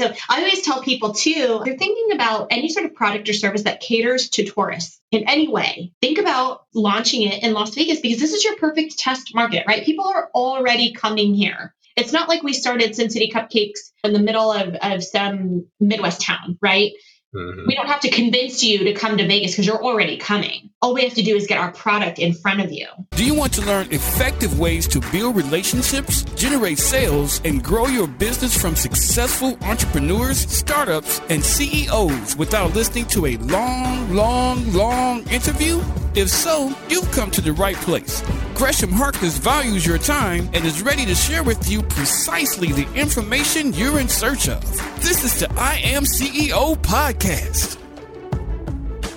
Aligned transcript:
So 0.00 0.12
I 0.28 0.38
always 0.38 0.62
tell 0.62 0.80
people 0.82 1.12
too, 1.12 1.60
they're 1.64 1.76
thinking 1.76 2.12
about 2.12 2.48
any 2.50 2.68
sort 2.68 2.86
of 2.86 2.94
product 2.94 3.28
or 3.28 3.32
service 3.32 3.64
that 3.64 3.80
caters 3.80 4.28
to 4.30 4.44
tourists 4.44 5.00
in 5.10 5.28
any 5.28 5.48
way. 5.48 5.92
Think 6.00 6.18
about 6.18 6.66
launching 6.72 7.22
it 7.22 7.42
in 7.42 7.52
Las 7.52 7.74
Vegas 7.74 8.00
because 8.00 8.20
this 8.20 8.32
is 8.32 8.44
your 8.44 8.56
perfect 8.56 8.98
test 8.98 9.34
market, 9.34 9.64
right? 9.66 9.84
People 9.84 10.06
are 10.06 10.30
already 10.34 10.92
coming 10.92 11.34
here. 11.34 11.74
It's 11.96 12.12
not 12.12 12.28
like 12.28 12.44
we 12.44 12.52
started 12.52 12.94
Sin 12.94 13.10
City 13.10 13.28
Cupcakes 13.34 13.90
in 14.04 14.12
the 14.12 14.20
middle 14.20 14.52
of, 14.52 14.76
of 14.80 15.02
some 15.02 15.66
Midwest 15.80 16.20
town, 16.20 16.56
right? 16.62 16.92
Mm-hmm. 17.34 17.66
We 17.66 17.74
don't 17.74 17.88
have 17.88 18.00
to 18.00 18.10
convince 18.10 18.64
you 18.64 18.84
to 18.84 18.94
come 18.94 19.18
to 19.18 19.26
Vegas 19.26 19.52
because 19.52 19.66
you're 19.66 19.82
already 19.82 20.16
coming. 20.16 20.70
All 20.80 20.94
we 20.94 21.02
have 21.02 21.14
to 21.14 21.22
do 21.22 21.36
is 21.36 21.46
get 21.46 21.58
our 21.58 21.72
product 21.72 22.18
in 22.18 22.32
front 22.32 22.60
of 22.60 22.72
you. 22.72 22.86
Do 23.10 23.24
you 23.24 23.34
want 23.34 23.52
to 23.54 23.66
learn 23.66 23.88
effective 23.90 24.58
ways 24.58 24.88
to 24.88 25.00
build 25.12 25.36
relationships, 25.36 26.22
generate 26.36 26.78
sales, 26.78 27.40
and 27.44 27.62
grow 27.62 27.86
your 27.86 28.06
business 28.06 28.56
from 28.56 28.76
successful 28.76 29.58
entrepreneurs, 29.62 30.38
startups, 30.38 31.20
and 31.28 31.44
CEOs 31.44 32.36
without 32.36 32.74
listening 32.74 33.06
to 33.08 33.26
a 33.26 33.36
long, 33.38 34.14
long, 34.14 34.72
long 34.72 35.28
interview? 35.28 35.82
If 36.18 36.30
so, 36.30 36.74
you've 36.88 37.08
come 37.12 37.30
to 37.30 37.40
the 37.40 37.52
right 37.52 37.76
place. 37.76 38.24
Gresham 38.56 38.90
Harkless 38.90 39.38
values 39.38 39.86
your 39.86 39.98
time 39.98 40.50
and 40.52 40.64
is 40.64 40.82
ready 40.82 41.06
to 41.06 41.14
share 41.14 41.44
with 41.44 41.70
you 41.70 41.80
precisely 41.80 42.72
the 42.72 42.92
information 42.94 43.72
you're 43.72 44.00
in 44.00 44.08
search 44.08 44.48
of. 44.48 44.60
This 44.96 45.22
is 45.22 45.38
the 45.38 45.48
I 45.52 45.76
Am 45.76 46.02
CEO 46.02 46.76
podcast. 46.78 47.78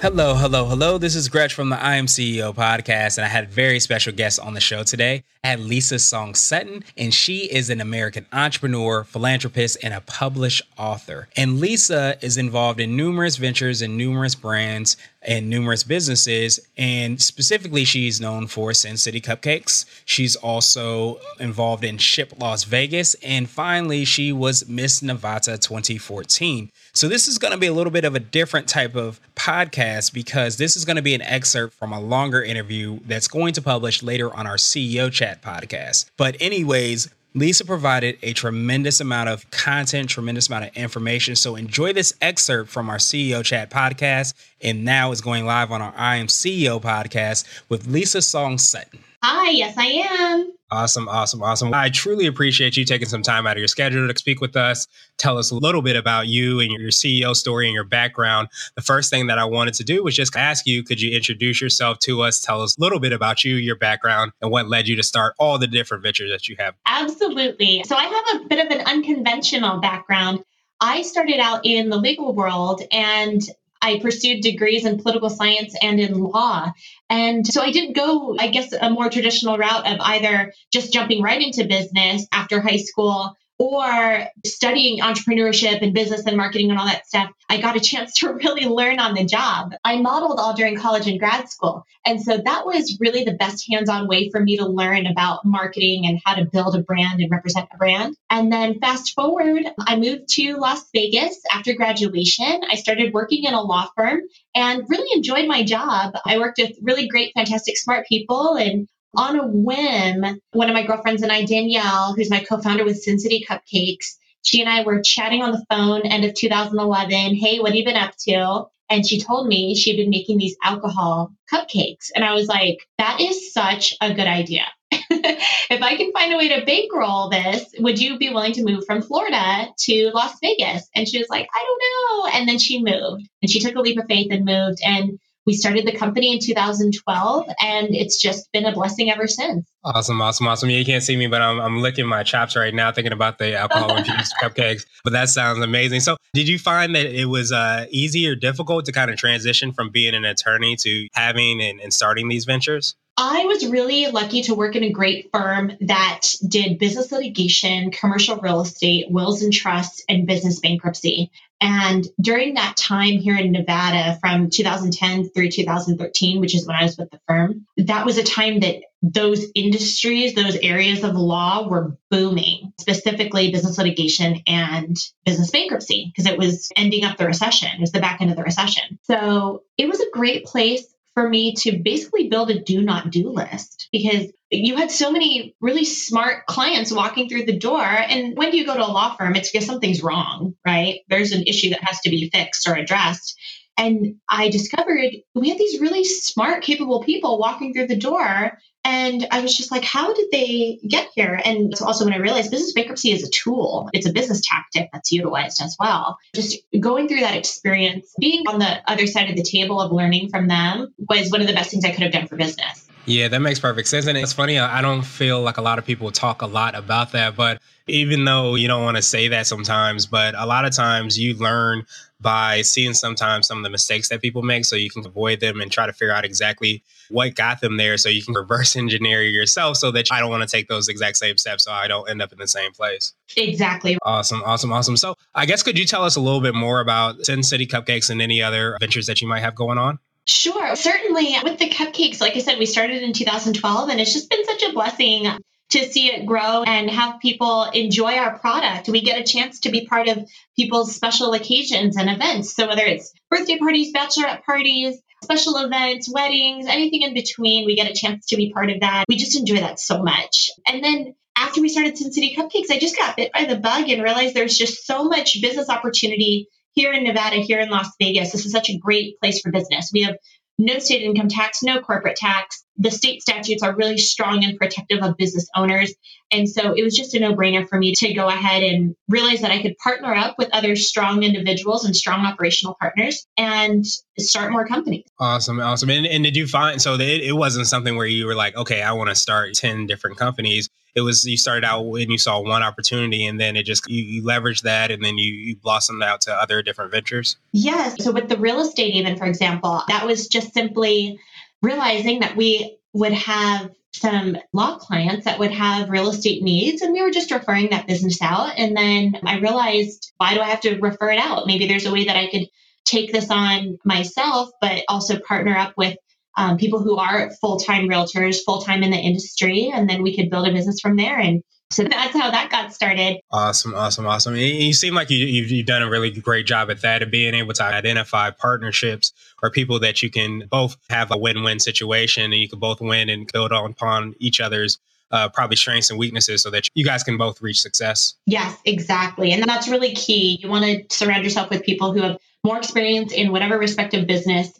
Hello, 0.01 0.33
hello, 0.33 0.65
hello. 0.65 0.97
This 0.97 1.15
is 1.15 1.29
Gresh 1.29 1.53
from 1.53 1.69
the 1.69 1.79
I 1.79 1.95
Am 1.95 2.07
CEO 2.07 2.55
podcast, 2.55 3.17
and 3.17 3.25
I 3.25 3.27
had 3.27 3.43
a 3.43 3.47
very 3.47 3.79
special 3.79 4.11
guest 4.11 4.39
on 4.39 4.55
the 4.55 4.59
show 4.59 4.81
today. 4.81 5.23
I 5.43 5.49
had 5.49 5.59
Lisa 5.59 5.99
Song 5.99 6.33
Sutton, 6.33 6.83
and 6.97 7.13
she 7.13 7.45
is 7.51 7.69
an 7.69 7.81
American 7.81 8.25
entrepreneur, 8.33 9.03
philanthropist, 9.03 9.77
and 9.83 9.93
a 9.93 10.01
published 10.01 10.63
author. 10.75 11.29
And 11.37 11.59
Lisa 11.59 12.17
is 12.21 12.37
involved 12.37 12.79
in 12.79 12.95
numerous 12.95 13.37
ventures 13.37 13.83
and 13.83 13.95
numerous 13.95 14.33
brands 14.33 14.97
and 15.21 15.49
numerous 15.49 15.83
businesses. 15.83 16.59
And 16.77 17.21
specifically, 17.21 17.85
she's 17.85 18.19
known 18.19 18.47
for 18.47 18.73
Sin 18.73 18.97
City 18.97 19.21
Cupcakes. 19.21 19.85
She's 20.05 20.35
also 20.35 21.19
involved 21.39 21.83
in 21.83 21.97
Ship 21.97 22.33
Las 22.39 22.63
Vegas. 22.63 23.13
And 23.15 23.49
finally, 23.49 24.05
she 24.05 24.31
was 24.31 24.67
Miss 24.67 25.01
Nevada 25.01 25.57
2014. 25.57 26.71
So, 26.93 27.07
this 27.07 27.27
is 27.27 27.37
going 27.37 27.51
to 27.51 27.57
be 27.57 27.67
a 27.67 27.73
little 27.73 27.91
bit 27.91 28.05
of 28.05 28.15
a 28.15 28.19
different 28.19 28.67
type 28.67 28.95
of 28.95 29.19
podcast 29.35 30.13
because 30.13 30.57
this 30.57 30.75
is 30.75 30.85
going 30.85 30.97
to 30.97 31.01
be 31.01 31.15
an 31.15 31.21
excerpt 31.21 31.73
from 31.73 31.93
a 31.93 31.99
longer 31.99 32.43
interview 32.43 32.99
that's 33.05 33.27
going 33.27 33.53
to 33.53 33.61
publish 33.61 34.03
later 34.03 34.33
on 34.35 34.47
our 34.47 34.57
CEO 34.57 35.11
Chat 35.11 35.41
podcast. 35.41 36.09
But, 36.17 36.35
anyways, 36.39 37.09
Lisa 37.33 37.63
provided 37.63 38.17
a 38.23 38.33
tremendous 38.33 38.99
amount 38.99 39.29
of 39.29 39.49
content, 39.51 40.09
tremendous 40.09 40.49
amount 40.49 40.65
of 40.65 40.75
information. 40.75 41.35
So 41.35 41.55
enjoy 41.55 41.93
this 41.93 42.13
excerpt 42.21 42.69
from 42.69 42.89
our 42.89 42.97
CEO 42.97 43.43
Chat 43.43 43.69
podcast. 43.69 44.33
And 44.61 44.83
now 44.83 45.11
it's 45.11 45.21
going 45.21 45.45
live 45.45 45.71
on 45.71 45.81
our 45.81 45.93
I 45.95 46.17
Am 46.17 46.27
CEO 46.27 46.81
podcast 46.81 47.45
with 47.69 47.87
Lisa 47.87 48.21
Song 48.21 48.57
Sutton. 48.57 48.99
Hi, 49.23 49.51
yes, 49.51 49.75
I 49.77 49.85
am. 49.85 50.53
Awesome, 50.73 51.09
awesome, 51.09 51.43
awesome. 51.43 51.73
I 51.73 51.89
truly 51.89 52.27
appreciate 52.27 52.77
you 52.77 52.85
taking 52.85 53.09
some 53.09 53.21
time 53.21 53.45
out 53.45 53.57
of 53.57 53.57
your 53.57 53.67
schedule 53.67 54.07
to 54.07 54.17
speak 54.17 54.39
with 54.39 54.55
us. 54.55 54.87
Tell 55.17 55.37
us 55.37 55.51
a 55.51 55.55
little 55.55 55.81
bit 55.81 55.97
about 55.97 56.27
you 56.27 56.61
and 56.61 56.71
your 56.71 56.91
CEO 56.91 57.35
story 57.35 57.67
and 57.67 57.73
your 57.73 57.83
background. 57.83 58.47
The 58.75 58.81
first 58.81 59.09
thing 59.09 59.27
that 59.27 59.37
I 59.37 59.43
wanted 59.43 59.73
to 59.75 59.83
do 59.83 60.01
was 60.01 60.15
just 60.15 60.33
ask 60.33 60.65
you 60.65 60.81
could 60.81 61.01
you 61.01 61.13
introduce 61.13 61.61
yourself 61.61 61.99
to 61.99 62.21
us? 62.21 62.39
Tell 62.39 62.61
us 62.61 62.77
a 62.77 62.81
little 62.81 63.01
bit 63.01 63.11
about 63.11 63.43
you, 63.43 63.55
your 63.55 63.75
background, 63.75 64.31
and 64.41 64.49
what 64.49 64.69
led 64.69 64.87
you 64.87 64.95
to 64.95 65.03
start 65.03 65.35
all 65.39 65.57
the 65.57 65.67
different 65.67 66.03
ventures 66.03 66.31
that 66.31 66.47
you 66.47 66.55
have. 66.57 66.73
Absolutely. 66.85 67.83
So 67.83 67.97
I 67.97 68.03
have 68.03 68.41
a 68.41 68.47
bit 68.47 68.65
of 68.65 68.71
an 68.71 68.85
unconventional 68.87 69.81
background. 69.81 70.39
I 70.79 71.01
started 71.01 71.39
out 71.39 71.65
in 71.65 71.89
the 71.89 71.97
legal 71.97 72.33
world 72.33 72.81
and 72.93 73.41
I 73.81 73.99
pursued 73.99 74.41
degrees 74.41 74.85
in 74.85 74.97
political 74.97 75.29
science 75.29 75.75
and 75.81 75.99
in 75.99 76.13
law. 76.13 76.71
And 77.09 77.45
so 77.45 77.61
I 77.61 77.71
didn't 77.71 77.95
go, 77.95 78.37
I 78.39 78.47
guess, 78.47 78.73
a 78.73 78.89
more 78.89 79.09
traditional 79.09 79.57
route 79.57 79.87
of 79.87 79.99
either 79.99 80.53
just 80.71 80.93
jumping 80.93 81.21
right 81.21 81.41
into 81.41 81.65
business 81.65 82.27
after 82.31 82.61
high 82.61 82.77
school 82.77 83.35
or 83.61 84.25
studying 84.43 85.01
entrepreneurship 85.01 85.83
and 85.83 85.93
business 85.93 86.25
and 86.25 86.35
marketing 86.35 86.71
and 86.71 86.79
all 86.79 86.87
that 86.87 87.05
stuff, 87.05 87.29
I 87.47 87.61
got 87.61 87.75
a 87.75 87.79
chance 87.79 88.13
to 88.19 88.33
really 88.33 88.65
learn 88.65 88.99
on 88.99 89.13
the 89.13 89.23
job. 89.23 89.73
I 89.83 90.01
modeled 90.01 90.39
all 90.39 90.55
during 90.55 90.75
college 90.75 91.05
and 91.07 91.19
grad 91.19 91.47
school. 91.47 91.85
And 92.03 92.19
so 92.19 92.37
that 92.37 92.65
was 92.65 92.97
really 92.99 93.23
the 93.23 93.33
best 93.33 93.67
hands 93.69 93.87
on 93.87 94.07
way 94.07 94.31
for 94.31 94.39
me 94.39 94.57
to 94.57 94.65
learn 94.65 95.05
about 95.05 95.45
marketing 95.45 96.07
and 96.07 96.19
how 96.25 96.33
to 96.33 96.45
build 96.45 96.75
a 96.75 96.81
brand 96.81 97.21
and 97.21 97.29
represent 97.29 97.69
a 97.71 97.77
brand. 97.77 98.15
And 98.31 98.51
then 98.51 98.79
fast 98.79 99.13
forward, 99.13 99.65
I 99.79 99.95
moved 99.95 100.29
to 100.29 100.55
Las 100.55 100.83
Vegas 100.91 101.39
after 101.53 101.75
graduation. 101.75 102.61
I 102.67 102.75
started 102.77 103.13
working 103.13 103.43
in 103.43 103.53
a 103.53 103.61
law 103.61 103.89
firm 103.95 104.21
and 104.55 104.85
really 104.89 105.15
enjoyed 105.15 105.47
my 105.47 105.63
job. 105.63 106.15
I 106.25 106.39
worked 106.39 106.57
with 106.57 106.75
really 106.81 107.07
great, 107.07 107.33
fantastic, 107.35 107.77
smart 107.77 108.07
people 108.07 108.55
and 108.55 108.87
on 109.15 109.39
a 109.39 109.47
whim, 109.47 110.39
one 110.51 110.69
of 110.69 110.73
my 110.73 110.85
girlfriends 110.85 111.21
and 111.21 111.31
I, 111.31 111.45
Danielle, 111.45 112.13
who's 112.13 112.29
my 112.29 112.43
co-founder 112.43 112.85
with 112.85 113.01
Sin 113.01 113.19
City 113.19 113.45
Cupcakes, 113.47 114.15
she 114.43 114.61
and 114.61 114.69
I 114.69 114.83
were 114.83 115.01
chatting 115.01 115.43
on 115.43 115.51
the 115.51 115.65
phone 115.69 116.01
end 116.01 116.25
of 116.25 116.33
2011. 116.33 117.35
Hey, 117.35 117.59
what 117.59 117.69
have 117.69 117.75
you 117.75 117.85
been 117.85 117.95
up 117.95 118.15
to? 118.27 118.65
And 118.89 119.07
she 119.07 119.21
told 119.21 119.47
me 119.47 119.75
she'd 119.75 119.97
been 119.97 120.09
making 120.09 120.37
these 120.37 120.57
alcohol 120.63 121.31
cupcakes. 121.51 122.09
And 122.13 122.25
I 122.25 122.33
was 122.33 122.47
like, 122.47 122.79
that 122.97 123.21
is 123.21 123.53
such 123.53 123.93
a 124.01 124.13
good 124.13 124.27
idea. 124.27 124.65
if 124.91 125.81
I 125.81 125.95
can 125.95 126.11
find 126.11 126.33
a 126.33 126.37
way 126.37 126.49
to 126.49 126.65
bankroll 126.65 127.29
this, 127.29 127.73
would 127.79 128.01
you 128.01 128.17
be 128.17 128.29
willing 128.29 128.51
to 128.53 128.63
move 128.63 128.85
from 128.85 129.01
Florida 129.01 129.69
to 129.77 130.11
Las 130.13 130.35
Vegas? 130.41 130.89
And 130.93 131.07
she 131.07 131.19
was 131.19 131.29
like, 131.29 131.47
I 131.53 131.63
don't 131.63 131.81
know. 131.81 132.39
And 132.39 132.49
then 132.49 132.59
she 132.59 132.83
moved 132.83 133.29
and 133.41 133.49
she 133.49 133.59
took 133.59 133.75
a 133.75 133.79
leap 133.79 133.97
of 133.97 134.07
faith 134.07 134.27
and 134.31 134.43
moved. 134.43 134.79
And 134.83 135.19
we 135.45 135.53
started 135.53 135.85
the 135.85 135.95
company 135.95 136.33
in 136.33 136.39
2012 136.39 137.47
and 137.61 137.95
it's 137.95 138.21
just 138.21 138.51
been 138.51 138.65
a 138.65 138.71
blessing 138.71 139.11
ever 139.11 139.27
since. 139.27 139.67
Awesome, 139.83 140.21
awesome, 140.21 140.47
awesome. 140.47 140.69
Yeah, 140.69 140.77
you 140.77 140.85
can't 140.85 141.03
see 141.03 141.17
me, 141.17 141.27
but 141.27 141.41
I'm, 141.41 141.59
I'm 141.59 141.81
licking 141.81 142.05
my 142.05 142.23
chops 142.23 142.55
right 142.55 142.73
now 142.73 142.91
thinking 142.91 143.13
about 143.13 143.39
the 143.39 143.55
alcohol 143.55 143.95
infused 143.95 144.33
cupcakes. 144.41 144.85
But 145.03 145.13
that 145.13 145.29
sounds 145.29 145.59
amazing. 145.59 146.01
So, 146.01 146.17
did 146.33 146.47
you 146.47 146.59
find 146.59 146.95
that 146.95 147.07
it 147.07 147.25
was 147.25 147.51
uh, 147.51 147.87
easy 147.89 148.27
or 148.27 148.35
difficult 148.35 148.85
to 148.85 148.91
kind 148.91 149.09
of 149.09 149.17
transition 149.17 149.73
from 149.73 149.89
being 149.89 150.13
an 150.13 150.25
attorney 150.25 150.75
to 150.77 151.07
having 151.13 151.61
and, 151.61 151.79
and 151.79 151.93
starting 151.93 152.29
these 152.29 152.45
ventures? 152.45 152.95
I 153.17 153.45
was 153.45 153.67
really 153.67 154.07
lucky 154.07 154.43
to 154.43 154.55
work 154.55 154.75
in 154.75 154.83
a 154.83 154.91
great 154.91 155.29
firm 155.33 155.73
that 155.81 156.21
did 156.47 156.79
business 156.79 157.11
litigation, 157.11 157.91
commercial 157.91 158.37
real 158.37 158.61
estate, 158.61 159.11
wills 159.11 159.41
and 159.41 159.51
trusts, 159.51 160.03
and 160.07 160.25
business 160.25 160.59
bankruptcy. 160.59 161.31
And 161.61 162.07
during 162.19 162.55
that 162.55 162.75
time 162.75 163.19
here 163.19 163.37
in 163.37 163.51
Nevada 163.51 164.17
from 164.19 164.49
2010 164.49 165.29
through 165.29 165.51
2013, 165.51 166.39
which 166.39 166.55
is 166.55 166.65
when 166.65 166.75
I 166.75 166.83
was 166.83 166.97
with 166.97 167.11
the 167.11 167.19
firm, 167.27 167.67
that 167.77 168.05
was 168.05 168.17
a 168.17 168.23
time 168.23 168.61
that 168.61 168.81
those 169.03 169.45
industries, 169.53 170.33
those 170.33 170.55
areas 170.57 171.03
of 171.03 171.15
law 171.15 171.67
were 171.67 171.97
booming, 172.09 172.73
specifically 172.79 173.51
business 173.51 173.77
litigation 173.77 174.41
and 174.47 174.97
business 175.23 175.51
bankruptcy, 175.51 176.11
because 176.11 176.31
it 176.31 176.37
was 176.37 176.69
ending 176.75 177.03
up 177.03 177.17
the 177.17 177.27
recession. 177.27 177.69
It 177.75 177.79
was 177.79 177.91
the 177.91 178.01
back 178.01 178.21
end 178.21 178.31
of 178.31 178.37
the 178.37 178.43
recession. 178.43 178.99
So 179.03 179.63
it 179.77 179.87
was 179.87 179.99
a 179.99 180.11
great 180.11 180.45
place 180.45 180.85
for 181.13 181.27
me 181.27 181.53
to 181.55 181.77
basically 181.77 182.29
build 182.29 182.49
a 182.49 182.59
do 182.59 182.81
not 182.81 183.11
do 183.11 183.29
list 183.29 183.87
because 183.91 184.31
you 184.51 184.75
had 184.75 184.91
so 184.91 185.11
many 185.11 185.55
really 185.61 185.85
smart 185.85 186.45
clients 186.45 186.91
walking 186.91 187.29
through 187.29 187.45
the 187.45 187.57
door. 187.57 187.81
And 187.81 188.35
when 188.37 188.51
do 188.51 188.57
you 188.57 188.65
go 188.65 188.75
to 188.75 188.85
a 188.85 188.91
law 188.91 189.15
firm? 189.15 189.35
It's 189.35 189.49
because 189.49 189.65
something's 189.65 190.03
wrong, 190.03 190.55
right? 190.65 190.99
There's 191.07 191.31
an 191.31 191.43
issue 191.43 191.69
that 191.69 191.83
has 191.83 192.01
to 192.01 192.09
be 192.09 192.29
fixed 192.29 192.67
or 192.67 192.75
addressed. 192.75 193.39
And 193.77 194.17
I 194.29 194.49
discovered 194.49 195.11
we 195.33 195.49
had 195.49 195.57
these 195.57 195.79
really 195.79 196.03
smart, 196.03 196.63
capable 196.63 197.01
people 197.01 197.39
walking 197.39 197.73
through 197.73 197.87
the 197.87 197.95
door. 197.95 198.59
And 198.83 199.27
I 199.31 199.41
was 199.41 199.55
just 199.55 199.71
like, 199.71 199.85
how 199.85 200.13
did 200.13 200.27
they 200.31 200.79
get 200.87 201.07
here? 201.15 201.39
And 201.43 201.77
so 201.77 201.85
also 201.85 202.03
when 202.03 202.13
I 202.13 202.17
realized 202.17 202.51
business 202.51 202.73
bankruptcy 202.73 203.11
is 203.11 203.23
a 203.23 203.29
tool, 203.29 203.89
it's 203.93 204.07
a 204.07 204.11
business 204.11 204.41
tactic 204.43 204.89
that's 204.91 205.11
utilized 205.11 205.61
as 205.61 205.77
well. 205.79 206.17
Just 206.35 206.57
going 206.77 207.07
through 207.07 207.21
that 207.21 207.37
experience, 207.37 208.13
being 208.19 208.47
on 208.47 208.59
the 208.59 208.91
other 208.91 209.07
side 209.07 209.29
of 209.29 209.35
the 209.35 209.43
table 209.43 209.79
of 209.79 209.91
learning 209.91 210.29
from 210.29 210.47
them 210.47 210.93
was 210.97 211.31
one 211.31 211.41
of 211.41 211.47
the 211.47 211.53
best 211.53 211.71
things 211.71 211.85
I 211.85 211.91
could 211.91 212.03
have 212.03 212.11
done 212.11 212.27
for 212.27 212.35
business. 212.35 212.87
Yeah, 213.05 213.27
that 213.29 213.39
makes 213.39 213.59
perfect 213.59 213.87
sense. 213.87 214.05
And 214.05 214.17
it's 214.17 214.33
funny, 214.33 214.59
I 214.59 214.81
don't 214.81 215.03
feel 215.03 215.41
like 215.41 215.57
a 215.57 215.61
lot 215.61 215.79
of 215.79 215.85
people 215.85 216.11
talk 216.11 216.41
a 216.41 216.47
lot 216.47 216.75
about 216.75 217.11
that. 217.13 217.35
But 217.35 217.59
even 217.87 218.25
though 218.25 218.55
you 218.55 218.67
don't 218.67 218.83
want 218.83 218.97
to 218.97 219.03
say 219.03 219.27
that 219.29 219.47
sometimes, 219.47 220.05
but 220.05 220.35
a 220.37 220.45
lot 220.45 220.65
of 220.65 220.71
times 220.75 221.17
you 221.17 221.35
learn 221.35 221.85
by 222.19 222.61
seeing 222.61 222.93
sometimes 222.93 223.47
some 223.47 223.57
of 223.57 223.63
the 223.63 223.69
mistakes 223.69 224.09
that 224.09 224.21
people 224.21 224.43
make 224.43 224.63
so 224.63 224.75
you 224.75 224.91
can 224.91 225.03
avoid 225.05 225.39
them 225.39 225.59
and 225.59 225.71
try 225.71 225.87
to 225.87 225.93
figure 225.93 226.13
out 226.13 226.23
exactly 226.23 226.83
what 227.09 227.33
got 227.33 227.59
them 227.61 227.77
there 227.77 227.97
so 227.97 228.07
you 228.07 228.21
can 228.21 228.35
reverse 228.35 228.75
engineer 228.75 229.23
yourself 229.23 229.75
so 229.77 229.89
that 229.91 230.07
I 230.11 230.19
don't 230.19 230.29
want 230.29 230.47
to 230.47 230.47
take 230.47 230.67
those 230.67 230.87
exact 230.87 231.17
same 231.17 231.37
steps 231.37 231.63
so 231.63 231.71
I 231.71 231.87
don't 231.87 232.07
end 232.07 232.21
up 232.21 232.31
in 232.31 232.37
the 232.37 232.47
same 232.47 232.71
place. 232.71 233.13
Exactly. 233.35 233.97
Awesome, 234.03 234.43
awesome, 234.45 234.71
awesome. 234.71 234.95
So 234.97 235.15
I 235.33 235.47
guess 235.47 235.63
could 235.63 235.79
you 235.79 235.85
tell 235.85 236.03
us 236.03 236.15
a 236.15 236.21
little 236.21 236.41
bit 236.41 236.53
more 236.53 236.79
about 236.79 237.25
Sin 237.25 237.41
City 237.41 237.65
Cupcakes 237.65 238.11
and 238.11 238.21
any 238.21 238.43
other 238.43 238.77
ventures 238.79 239.07
that 239.07 239.21
you 239.21 239.27
might 239.27 239.41
have 239.41 239.55
going 239.55 239.79
on? 239.79 239.97
Sure. 240.27 240.75
Certainly 240.75 241.35
with 241.43 241.59
the 241.59 241.69
cupcakes, 241.69 242.21
like 242.21 242.35
I 242.35 242.39
said, 242.39 242.59
we 242.59 242.65
started 242.65 243.01
in 243.01 243.13
2012 243.13 243.89
and 243.89 243.99
it's 243.99 244.13
just 244.13 244.29
been 244.29 244.45
such 244.45 244.63
a 244.63 244.73
blessing 244.73 245.27
to 245.71 245.89
see 245.89 246.07
it 246.07 246.25
grow 246.25 246.63
and 246.63 246.89
have 246.89 247.19
people 247.21 247.63
enjoy 247.63 248.15
our 248.17 248.37
product. 248.37 248.89
We 248.89 249.01
get 249.01 249.19
a 249.19 249.23
chance 249.23 249.61
to 249.61 249.71
be 249.71 249.87
part 249.87 250.09
of 250.09 250.29
people's 250.55 250.93
special 250.93 251.33
occasions 251.33 251.97
and 251.97 252.09
events. 252.09 252.53
So 252.53 252.67
whether 252.67 252.83
it's 252.83 253.13
birthday 253.29 253.57
parties, 253.57 253.93
bachelorette 253.93 254.43
parties, 254.43 255.01
special 255.23 255.57
events, 255.57 256.11
weddings, 256.11 256.67
anything 256.67 257.03
in 257.03 257.13
between, 257.13 257.65
we 257.65 257.75
get 257.75 257.89
a 257.89 257.93
chance 257.93 258.27
to 258.27 258.35
be 258.35 258.51
part 258.51 258.69
of 258.69 258.81
that. 258.81 259.05
We 259.07 259.15
just 259.15 259.37
enjoy 259.37 259.61
that 259.61 259.79
so 259.79 260.03
much. 260.03 260.49
And 260.67 260.83
then 260.83 261.15
after 261.37 261.61
we 261.61 261.69
started 261.69 261.97
Sin 261.97 262.11
City 262.11 262.35
Cupcakes, 262.35 262.69
I 262.69 262.77
just 262.77 262.97
got 262.97 263.15
bit 263.15 263.31
by 263.31 263.45
the 263.45 263.55
bug 263.55 263.89
and 263.89 264.03
realized 264.03 264.35
there's 264.35 264.57
just 264.57 264.85
so 264.85 265.05
much 265.05 265.41
business 265.41 265.69
opportunity 265.69 266.49
here 266.73 266.93
in 266.93 267.03
Nevada, 267.03 267.37
here 267.37 267.59
in 267.59 267.69
Las 267.69 267.91
Vegas. 267.99 268.31
This 268.31 268.45
is 268.45 268.51
such 268.51 268.69
a 268.69 268.77
great 268.77 269.19
place 269.19 269.41
for 269.41 269.51
business. 269.51 269.91
We 269.93 270.03
have 270.03 270.15
no 270.57 270.79
state 270.79 271.01
income 271.01 271.27
tax, 271.27 271.63
no 271.63 271.79
corporate 271.81 272.15
tax. 272.15 272.63
The 272.81 272.91
state 272.91 273.21
statutes 273.21 273.63
are 273.63 273.75
really 273.75 273.97
strong 273.97 274.43
and 274.43 274.57
protective 274.57 275.03
of 275.03 275.17
business 275.17 275.47
owners. 275.55 275.93
And 276.31 276.49
so 276.49 276.73
it 276.73 276.83
was 276.83 276.95
just 276.95 277.13
a 277.13 277.19
no 277.19 277.35
brainer 277.35 277.67
for 277.67 277.77
me 277.77 277.93
to 277.97 278.13
go 278.13 278.27
ahead 278.27 278.63
and 278.63 278.95
realize 279.09 279.41
that 279.41 279.51
I 279.51 279.61
could 279.61 279.77
partner 279.77 280.13
up 280.13 280.35
with 280.37 280.49
other 280.53 280.75
strong 280.75 281.23
individuals 281.23 281.85
and 281.85 281.95
strong 281.95 282.25
operational 282.25 282.75
partners 282.79 283.27
and 283.37 283.85
start 284.17 284.51
more 284.51 284.65
companies. 284.65 285.03
Awesome. 285.19 285.59
Awesome. 285.59 285.89
And, 285.89 286.05
and 286.05 286.23
did 286.23 286.35
you 286.35 286.47
find 286.47 286.81
so 286.81 286.95
it, 286.95 287.01
it 287.01 287.35
wasn't 287.35 287.67
something 287.67 287.95
where 287.95 288.07
you 288.07 288.25
were 288.25 288.35
like, 288.35 288.55
okay, 288.55 288.81
I 288.81 288.93
want 288.93 289.09
to 289.09 289.15
start 289.15 289.53
10 289.53 289.87
different 289.87 290.17
companies 290.17 290.69
it 290.95 291.01
was 291.01 291.25
you 291.25 291.37
started 291.37 291.65
out 291.65 291.83
when 291.83 292.11
you 292.11 292.17
saw 292.17 292.39
one 292.41 292.63
opportunity 292.63 293.25
and 293.25 293.39
then 293.39 293.55
it 293.55 293.63
just 293.63 293.89
you, 293.89 294.03
you 294.03 294.23
leveraged 294.23 294.63
that 294.63 294.91
and 294.91 295.03
then 295.03 295.17
you, 295.17 295.33
you 295.33 295.55
blossomed 295.55 296.03
out 296.03 296.21
to 296.21 296.33
other 296.33 296.61
different 296.61 296.91
ventures 296.91 297.37
yes 297.51 298.03
so 298.03 298.11
with 298.11 298.29
the 298.29 298.37
real 298.37 298.59
estate 298.59 298.93
even 298.93 299.17
for 299.17 299.25
example 299.25 299.83
that 299.87 300.05
was 300.05 300.27
just 300.27 300.53
simply 300.53 301.19
realizing 301.61 302.19
that 302.19 302.35
we 302.35 302.77
would 302.93 303.13
have 303.13 303.71
some 303.93 304.37
law 304.53 304.77
clients 304.77 305.25
that 305.25 305.39
would 305.39 305.51
have 305.51 305.89
real 305.89 306.09
estate 306.09 306.41
needs 306.41 306.81
and 306.81 306.93
we 306.93 307.01
were 307.01 307.11
just 307.11 307.31
referring 307.31 307.69
that 307.69 307.87
business 307.87 308.21
out 308.21 308.53
and 308.57 308.75
then 308.75 309.19
i 309.25 309.37
realized 309.39 310.13
why 310.15 310.33
do 310.33 310.39
i 310.39 310.47
have 310.47 310.61
to 310.61 310.79
refer 310.79 311.11
it 311.11 311.19
out 311.19 311.45
maybe 311.45 311.67
there's 311.67 311.85
a 311.85 311.91
way 311.91 312.05
that 312.05 312.15
i 312.15 312.29
could 312.31 312.47
take 312.85 313.11
this 313.11 313.29
on 313.29 313.77
myself 313.83 314.49
but 314.61 314.83
also 314.87 315.19
partner 315.19 315.57
up 315.57 315.73
with 315.75 315.97
um, 316.37 316.57
people 316.57 316.79
who 316.79 316.97
are 316.97 317.31
full 317.41 317.57
time 317.57 317.87
realtors, 317.87 318.43
full 318.45 318.61
time 318.61 318.83
in 318.83 318.91
the 318.91 318.97
industry, 318.97 319.71
and 319.73 319.89
then 319.89 320.01
we 320.01 320.15
could 320.15 320.29
build 320.29 320.47
a 320.47 320.53
business 320.53 320.79
from 320.79 320.95
there. 320.95 321.19
And 321.19 321.43
so 321.71 321.83
that's 321.83 322.13
how 322.13 322.29
that 322.29 322.49
got 322.49 322.73
started. 322.73 323.19
Awesome, 323.31 323.73
awesome, 323.73 324.05
awesome. 324.05 324.35
You 324.35 324.73
seem 324.73 324.93
like 324.93 325.09
you, 325.09 325.41
have 325.41 325.51
you've 325.51 325.65
done 325.65 325.81
a 325.81 325.89
really 325.89 326.11
great 326.11 326.45
job 326.45 326.69
at 326.69 326.81
that 326.81 327.01
of 327.01 327.09
being 327.09 327.33
able 327.33 327.53
to 327.53 327.63
identify 327.63 328.29
partnerships 328.29 329.13
or 329.41 329.49
people 329.49 329.79
that 329.79 330.03
you 330.03 330.09
can 330.09 330.47
both 330.49 330.77
have 330.89 331.11
a 331.11 331.17
win 331.17 331.43
win 331.43 331.59
situation 331.59 332.25
and 332.25 332.35
you 332.35 332.49
can 332.49 332.59
both 332.59 332.81
win 332.81 333.09
and 333.09 333.31
build 333.31 333.51
on 333.51 333.71
upon 333.71 334.15
each 334.19 334.41
other's 334.41 334.79
uh, 335.11 335.29
probably 335.29 335.55
strengths 335.55 335.89
and 335.89 335.99
weaknesses 335.99 336.43
so 336.43 336.49
that 336.49 336.67
you 336.73 336.85
guys 336.85 337.03
can 337.03 337.17
both 337.17 337.41
reach 337.41 337.61
success. 337.61 338.15
Yes, 338.25 338.57
exactly. 338.65 339.31
And 339.31 339.43
that's 339.43 339.67
really 339.67 339.93
key. 339.93 340.39
You 340.41 340.49
want 340.49 340.65
to 340.65 340.95
surround 340.95 341.23
yourself 341.23 341.49
with 341.49 341.63
people 341.63 341.93
who 341.93 342.01
have 342.01 342.17
more 342.43 342.57
experience 342.57 343.11
in 343.13 343.31
whatever 343.31 343.57
respective 343.57 344.07
business 344.07 344.51